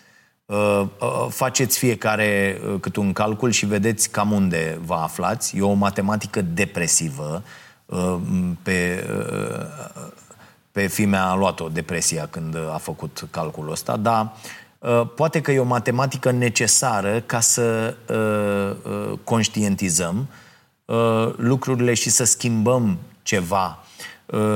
Uh, 0.52 0.86
uh, 1.00 1.26
faceți 1.28 1.78
fiecare 1.78 2.60
uh, 2.66 2.80
cât 2.80 2.96
un 2.96 3.12
calcul 3.12 3.50
și 3.50 3.66
vedeți 3.66 4.10
cam 4.10 4.32
unde 4.32 4.78
vă 4.84 4.94
aflați. 4.94 5.56
E 5.56 5.62
o 5.62 5.72
matematică 5.72 6.42
depresivă. 6.42 7.42
Pe, 8.62 9.06
pe 10.72 10.86
fimea 10.86 11.24
a 11.24 11.34
luat-o 11.34 11.68
depresia 11.68 12.26
când 12.30 12.56
a 12.72 12.76
făcut 12.76 13.28
calculul 13.30 13.70
ăsta, 13.70 13.96
dar 13.96 14.32
poate 15.14 15.40
că 15.40 15.52
e 15.52 15.58
o 15.58 15.64
matematică 15.64 16.30
necesară 16.30 17.20
ca 17.20 17.40
să 17.40 17.94
conștientizăm 19.24 20.28
lucrurile 21.36 21.94
și 21.94 22.10
să 22.10 22.24
schimbăm 22.24 22.98
ceva 23.22 23.81
Uh, 23.81 23.81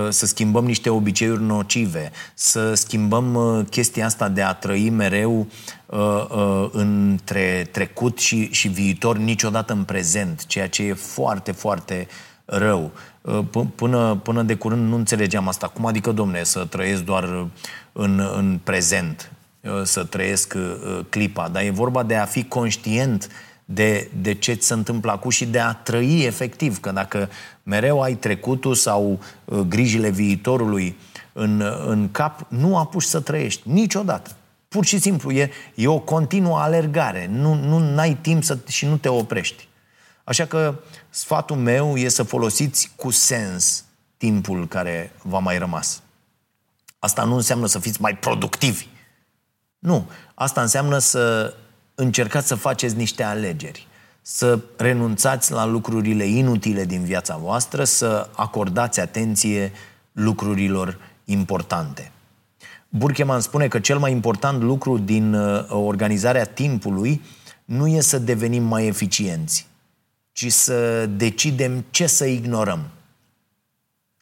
să 0.09 0.27
schimbăm 0.27 0.65
niște 0.65 0.91
obiceiuri 0.91 1.43
nocive, 1.43 2.11
să 2.35 2.75
schimbăm 2.75 3.35
uh, 3.35 3.65
chestia 3.71 4.05
asta 4.05 4.29
de 4.29 4.43
a 4.43 4.53
trăi 4.53 4.91
mereu 4.91 5.47
uh, 5.87 6.69
între 6.73 7.69
trecut 7.71 8.19
și, 8.19 8.51
și 8.53 8.69
viitor, 8.69 9.17
niciodată 9.17 9.73
în 9.73 9.85
prezent, 9.85 10.47
ceea 10.47 10.69
ce 10.69 10.83
e 10.83 10.93
foarte, 10.93 11.53
foarte 11.53 12.07
rău. 12.45 12.93
Până, 13.75 14.21
până 14.23 14.43
de 14.43 14.55
curând 14.55 14.89
nu 14.89 14.97
înțelegeam 14.97 15.49
asta. 15.49 15.69
Cum 15.69 15.87
adică, 15.87 16.13
domne, 16.13 16.43
să 16.43 16.65
trăiesc 16.65 17.03
doar 17.03 17.49
în, 17.93 18.31
în 18.37 18.61
prezent, 18.65 19.33
să 19.85 20.05
trăiesc 20.05 20.55
clipa, 21.09 21.49
dar 21.49 21.63
e 21.63 21.71
vorba 21.71 22.03
de 22.03 22.17
a 22.17 22.25
fi 22.25 22.45
conștient 22.45 23.29
de, 23.65 24.11
de 24.21 24.35
ce 24.35 24.53
ți 24.53 24.67
se 24.67 24.73
întâmplă 24.73 25.11
acum 25.11 25.31
și 25.31 25.47
de 25.47 25.61
a 25.61 25.73
trăi 25.73 26.25
efectiv. 26.25 26.81
Că 26.81 26.91
dacă 26.91 27.29
mereu 27.67 28.03
ai 28.03 28.15
trecutul 28.15 28.75
sau 28.75 29.19
uh, 29.45 29.59
grijile 29.59 30.11
viitorului 30.11 30.97
în, 31.33 31.61
în 31.87 32.11
cap, 32.11 32.47
nu 32.49 32.79
apuci 32.79 33.03
să 33.03 33.21
trăiești 33.21 33.69
niciodată. 33.71 34.31
Pur 34.69 34.85
și 34.85 34.99
simplu, 34.99 35.33
e, 35.33 35.51
e 35.75 35.89
o 35.89 35.99
continuă 35.99 36.59
alergare. 36.59 37.29
Nu, 37.31 37.55
nu 37.55 37.99
ai 37.99 38.15
timp 38.15 38.45
să, 38.45 38.59
și 38.67 38.87
nu 38.87 38.97
te 38.97 39.09
oprești. 39.09 39.69
Așa 40.25 40.47
că 40.47 40.75
sfatul 41.11 41.57
meu 41.57 41.97
e 41.97 42.09
să 42.09 42.23
folosiți 42.23 42.93
cu 42.97 43.11
sens 43.11 43.85
timpul 44.17 44.67
care 44.69 45.13
v-a 45.23 45.39
mai 45.39 45.59
rămas. 45.59 46.03
Asta 46.99 47.25
nu 47.25 47.35
înseamnă 47.35 47.67
să 47.67 47.79
fiți 47.79 48.01
mai 48.01 48.17
productivi. 48.17 48.87
Nu. 49.79 50.11
Asta 50.35 50.61
înseamnă 50.61 50.99
să 50.99 51.55
încercați 51.95 52.47
să 52.47 52.55
faceți 52.55 52.97
niște 52.97 53.23
alegeri, 53.23 53.87
să 54.29 54.61
renunțați 54.77 55.53
la 55.53 55.65
lucrurile 55.65 56.25
inutile 56.25 56.85
din 56.85 57.05
viața 57.05 57.37
voastră, 57.37 57.85
să 57.85 58.29
acordați 58.35 59.01
atenție 59.01 59.73
lucrurilor 60.13 60.99
importante. 61.25 62.13
Burkeman 62.89 63.41
spune 63.41 63.69
că 63.69 63.79
cel 63.79 63.99
mai 63.99 64.11
important 64.13 64.63
lucru 64.63 64.99
din 64.99 65.35
uh, 65.35 65.67
organizarea 65.69 66.45
timpului 66.45 67.23
nu 67.65 67.87
e 67.87 68.01
să 68.01 68.19
devenim 68.19 68.63
mai 68.63 68.87
eficienți, 68.87 69.67
ci 70.33 70.53
să 70.53 71.07
decidem 71.07 71.85
ce 71.91 72.07
să 72.07 72.25
ignorăm. 72.25 72.89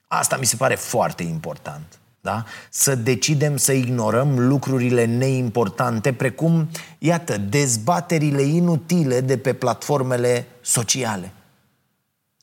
Asta 0.06 0.36
mi 0.36 0.46
se 0.46 0.56
pare 0.56 0.74
foarte 0.74 1.22
important. 1.22 1.98
Da? 2.24 2.44
Să 2.70 2.94
decidem 2.94 3.56
să 3.56 3.72
ignorăm 3.72 4.48
lucrurile 4.48 5.04
neimportante, 5.04 6.12
precum, 6.12 6.68
iată, 6.98 7.36
dezbaterile 7.38 8.42
inutile 8.42 9.20
de 9.20 9.38
pe 9.38 9.52
platformele 9.52 10.46
sociale. 10.60 11.32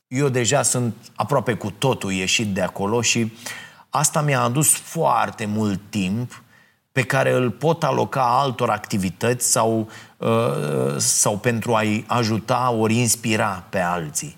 Eu 0.07 0.29
deja 0.29 0.61
sunt 0.61 0.95
aproape 1.15 1.53
cu 1.53 1.71
totul 1.71 2.11
ieșit 2.11 2.53
de 2.53 2.61
acolo 2.61 3.01
și 3.01 3.33
asta 3.89 4.21
mi-a 4.21 4.41
adus 4.41 4.69
foarte 4.69 5.45
mult 5.45 5.79
timp 5.89 6.43
pe 6.91 7.01
care 7.01 7.31
îl 7.31 7.51
pot 7.51 7.83
aloca 7.83 8.39
altor 8.39 8.69
activități 8.69 9.51
sau, 9.51 9.89
uh, 10.17 10.97
sau 10.97 11.37
pentru 11.37 11.75
a-i 11.75 12.03
ajuta 12.07 12.71
ori 12.71 12.95
inspira 12.95 13.63
pe 13.69 13.79
alții. 13.79 14.37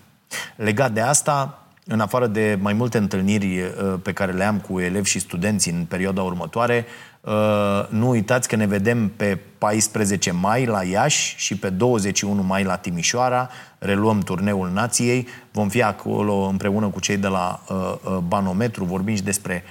Legat 0.56 0.92
de 0.92 1.00
asta, 1.00 1.63
în 1.86 2.00
afară 2.00 2.26
de 2.26 2.58
mai 2.60 2.72
multe 2.72 2.98
întâlniri 2.98 3.60
uh, 3.60 3.94
pe 4.02 4.12
care 4.12 4.32
le 4.32 4.44
am 4.44 4.58
cu 4.58 4.80
elevi 4.80 5.08
și 5.08 5.18
studenți 5.18 5.70
în 5.70 5.84
perioada 5.84 6.22
următoare, 6.22 6.86
uh, 7.20 7.86
nu 7.88 8.08
uitați 8.08 8.48
că 8.48 8.56
ne 8.56 8.66
vedem 8.66 9.08
pe 9.08 9.38
14 9.58 10.30
mai 10.30 10.66
la 10.66 10.84
Iași 10.84 11.34
și 11.36 11.56
pe 11.56 11.70
21 11.70 12.42
mai 12.42 12.64
la 12.64 12.76
Timișoara. 12.76 13.48
Reluăm 13.78 14.20
turneul 14.20 14.70
nației. 14.70 15.26
Vom 15.50 15.68
fi 15.68 15.82
acolo 15.82 16.34
împreună 16.34 16.86
cu 16.86 17.00
cei 17.00 17.16
de 17.16 17.26
la 17.26 17.62
uh, 17.68 18.16
Banometru, 18.26 18.84
vorbim 18.84 19.14
și 19.14 19.22
despre 19.22 19.64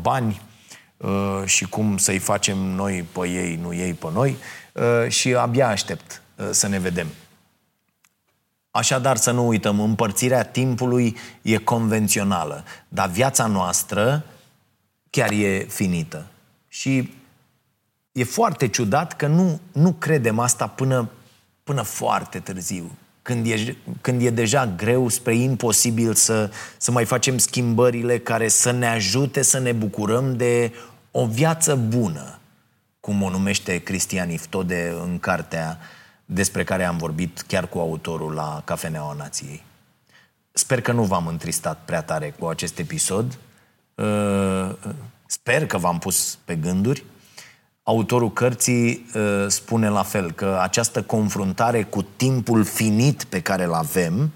bani 0.00 0.40
și 1.44 1.68
cum 1.68 1.96
să-i 1.96 2.18
facem 2.18 2.58
noi 2.58 3.04
pe 3.12 3.28
ei, 3.28 3.58
nu 3.62 3.74
ei 3.74 3.92
pe 3.92 4.06
noi. 4.12 4.36
Și 5.08 5.34
abia 5.34 5.68
aștept 5.68 6.22
să 6.50 6.68
ne 6.68 6.78
vedem. 6.78 7.06
Așadar, 8.76 9.16
să 9.16 9.30
nu 9.30 9.46
uităm, 9.46 9.80
împărțirea 9.80 10.42
timpului 10.42 11.16
e 11.42 11.56
convențională, 11.56 12.64
dar 12.88 13.08
viața 13.08 13.46
noastră 13.46 14.24
chiar 15.10 15.30
e 15.30 15.66
finită. 15.68 16.26
Și 16.68 17.14
e 18.12 18.24
foarte 18.24 18.68
ciudat 18.68 19.16
că 19.16 19.26
nu, 19.26 19.60
nu 19.72 19.92
credem 19.92 20.38
asta 20.38 20.66
până, 20.66 21.10
până 21.64 21.82
foarte 21.82 22.38
târziu, 22.38 22.90
când 23.22 23.46
e, 23.46 23.76
când 24.00 24.22
e 24.22 24.30
deja 24.30 24.66
greu 24.66 25.08
spre 25.08 25.34
imposibil 25.34 26.14
să, 26.14 26.50
să 26.76 26.90
mai 26.90 27.04
facem 27.04 27.38
schimbările 27.38 28.18
care 28.18 28.48
să 28.48 28.70
ne 28.70 28.86
ajute 28.86 29.42
să 29.42 29.58
ne 29.58 29.72
bucurăm 29.72 30.36
de 30.36 30.72
o 31.10 31.26
viață 31.26 31.74
bună, 31.74 32.38
cum 33.00 33.22
o 33.22 33.30
numește 33.30 33.78
Cristian 33.78 34.30
Iftode 34.30 34.94
în 35.02 35.18
cartea 35.18 35.78
uh, 35.80 36.04
despre 36.26 36.64
care 36.64 36.84
am 36.84 36.96
vorbit 36.96 37.40
chiar 37.46 37.68
cu 37.68 37.78
autorul 37.78 38.32
la 38.32 38.62
Cafeneaua 38.64 39.12
Nației. 39.12 39.62
Sper 40.52 40.80
că 40.80 40.92
nu 40.92 41.04
v-am 41.04 41.26
întristat 41.26 41.82
prea 41.84 42.02
tare 42.02 42.34
cu 42.38 42.46
acest 42.46 42.78
episod. 42.78 43.38
Uh, 43.94 44.70
sper 45.26 45.66
că 45.66 45.78
v-am 45.78 45.98
pus 45.98 46.38
pe 46.44 46.54
gânduri. 46.54 47.04
Autorul 47.82 48.32
cărții 48.32 49.06
uh, 49.14 49.44
spune 49.48 49.88
la 49.88 50.02
fel 50.02 50.32
că 50.32 50.58
această 50.62 51.02
confruntare 51.02 51.82
cu 51.82 52.02
timpul 52.02 52.64
finit 52.64 53.24
pe 53.24 53.40
care 53.40 53.64
îl 53.64 53.72
avem 53.72 54.32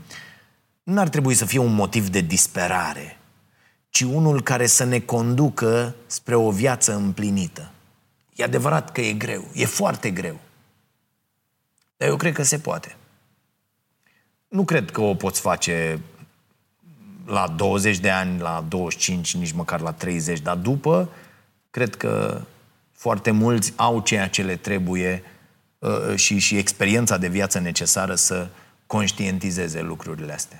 nu 0.82 1.01
ar 1.01 1.09
trebui 1.09 1.34
să 1.34 1.45
fie 1.45 1.59
un 1.59 1.74
motiv 1.74 2.09
de 2.09 2.20
disperare, 2.20 3.18
ci 3.88 4.01
unul 4.01 4.43
care 4.43 4.66
să 4.66 4.84
ne 4.84 4.99
conducă 5.01 5.95
spre 6.07 6.34
o 6.34 6.51
viață 6.51 6.95
împlinită. 6.95 7.70
E 8.34 8.45
adevărat 8.45 8.93
că 8.93 9.01
e 9.01 9.12
greu, 9.12 9.45
e 9.55 9.64
foarte 9.64 10.11
greu. 10.11 10.41
Dar 12.01 12.09
eu 12.09 12.17
cred 12.17 12.33
că 12.33 12.43
se 12.43 12.59
poate. 12.59 12.97
Nu 14.49 14.65
cred 14.65 14.91
că 14.91 15.01
o 15.01 15.15
poți 15.15 15.41
face 15.41 16.01
la 17.27 17.49
20 17.57 17.99
de 17.99 18.11
ani, 18.11 18.41
la 18.41 18.65
25, 18.69 19.37
nici 19.37 19.53
măcar 19.53 19.81
la 19.81 19.93
30, 19.93 20.41
dar 20.41 20.57
după, 20.57 21.09
cred 21.71 21.97
că 21.97 22.41
foarte 22.93 23.31
mulți 23.31 23.73
au 23.77 24.01
ceea 24.01 24.29
ce 24.29 24.43
le 24.43 24.57
trebuie 24.57 25.23
uh, 25.79 26.15
și, 26.17 26.39
și 26.39 26.57
experiența 26.57 27.19
de 27.19 27.29
viață 27.29 27.59
necesară 27.59 28.15
să 28.15 28.49
conștientizeze 28.87 29.81
lucrurile 29.81 30.33
astea. 30.33 30.60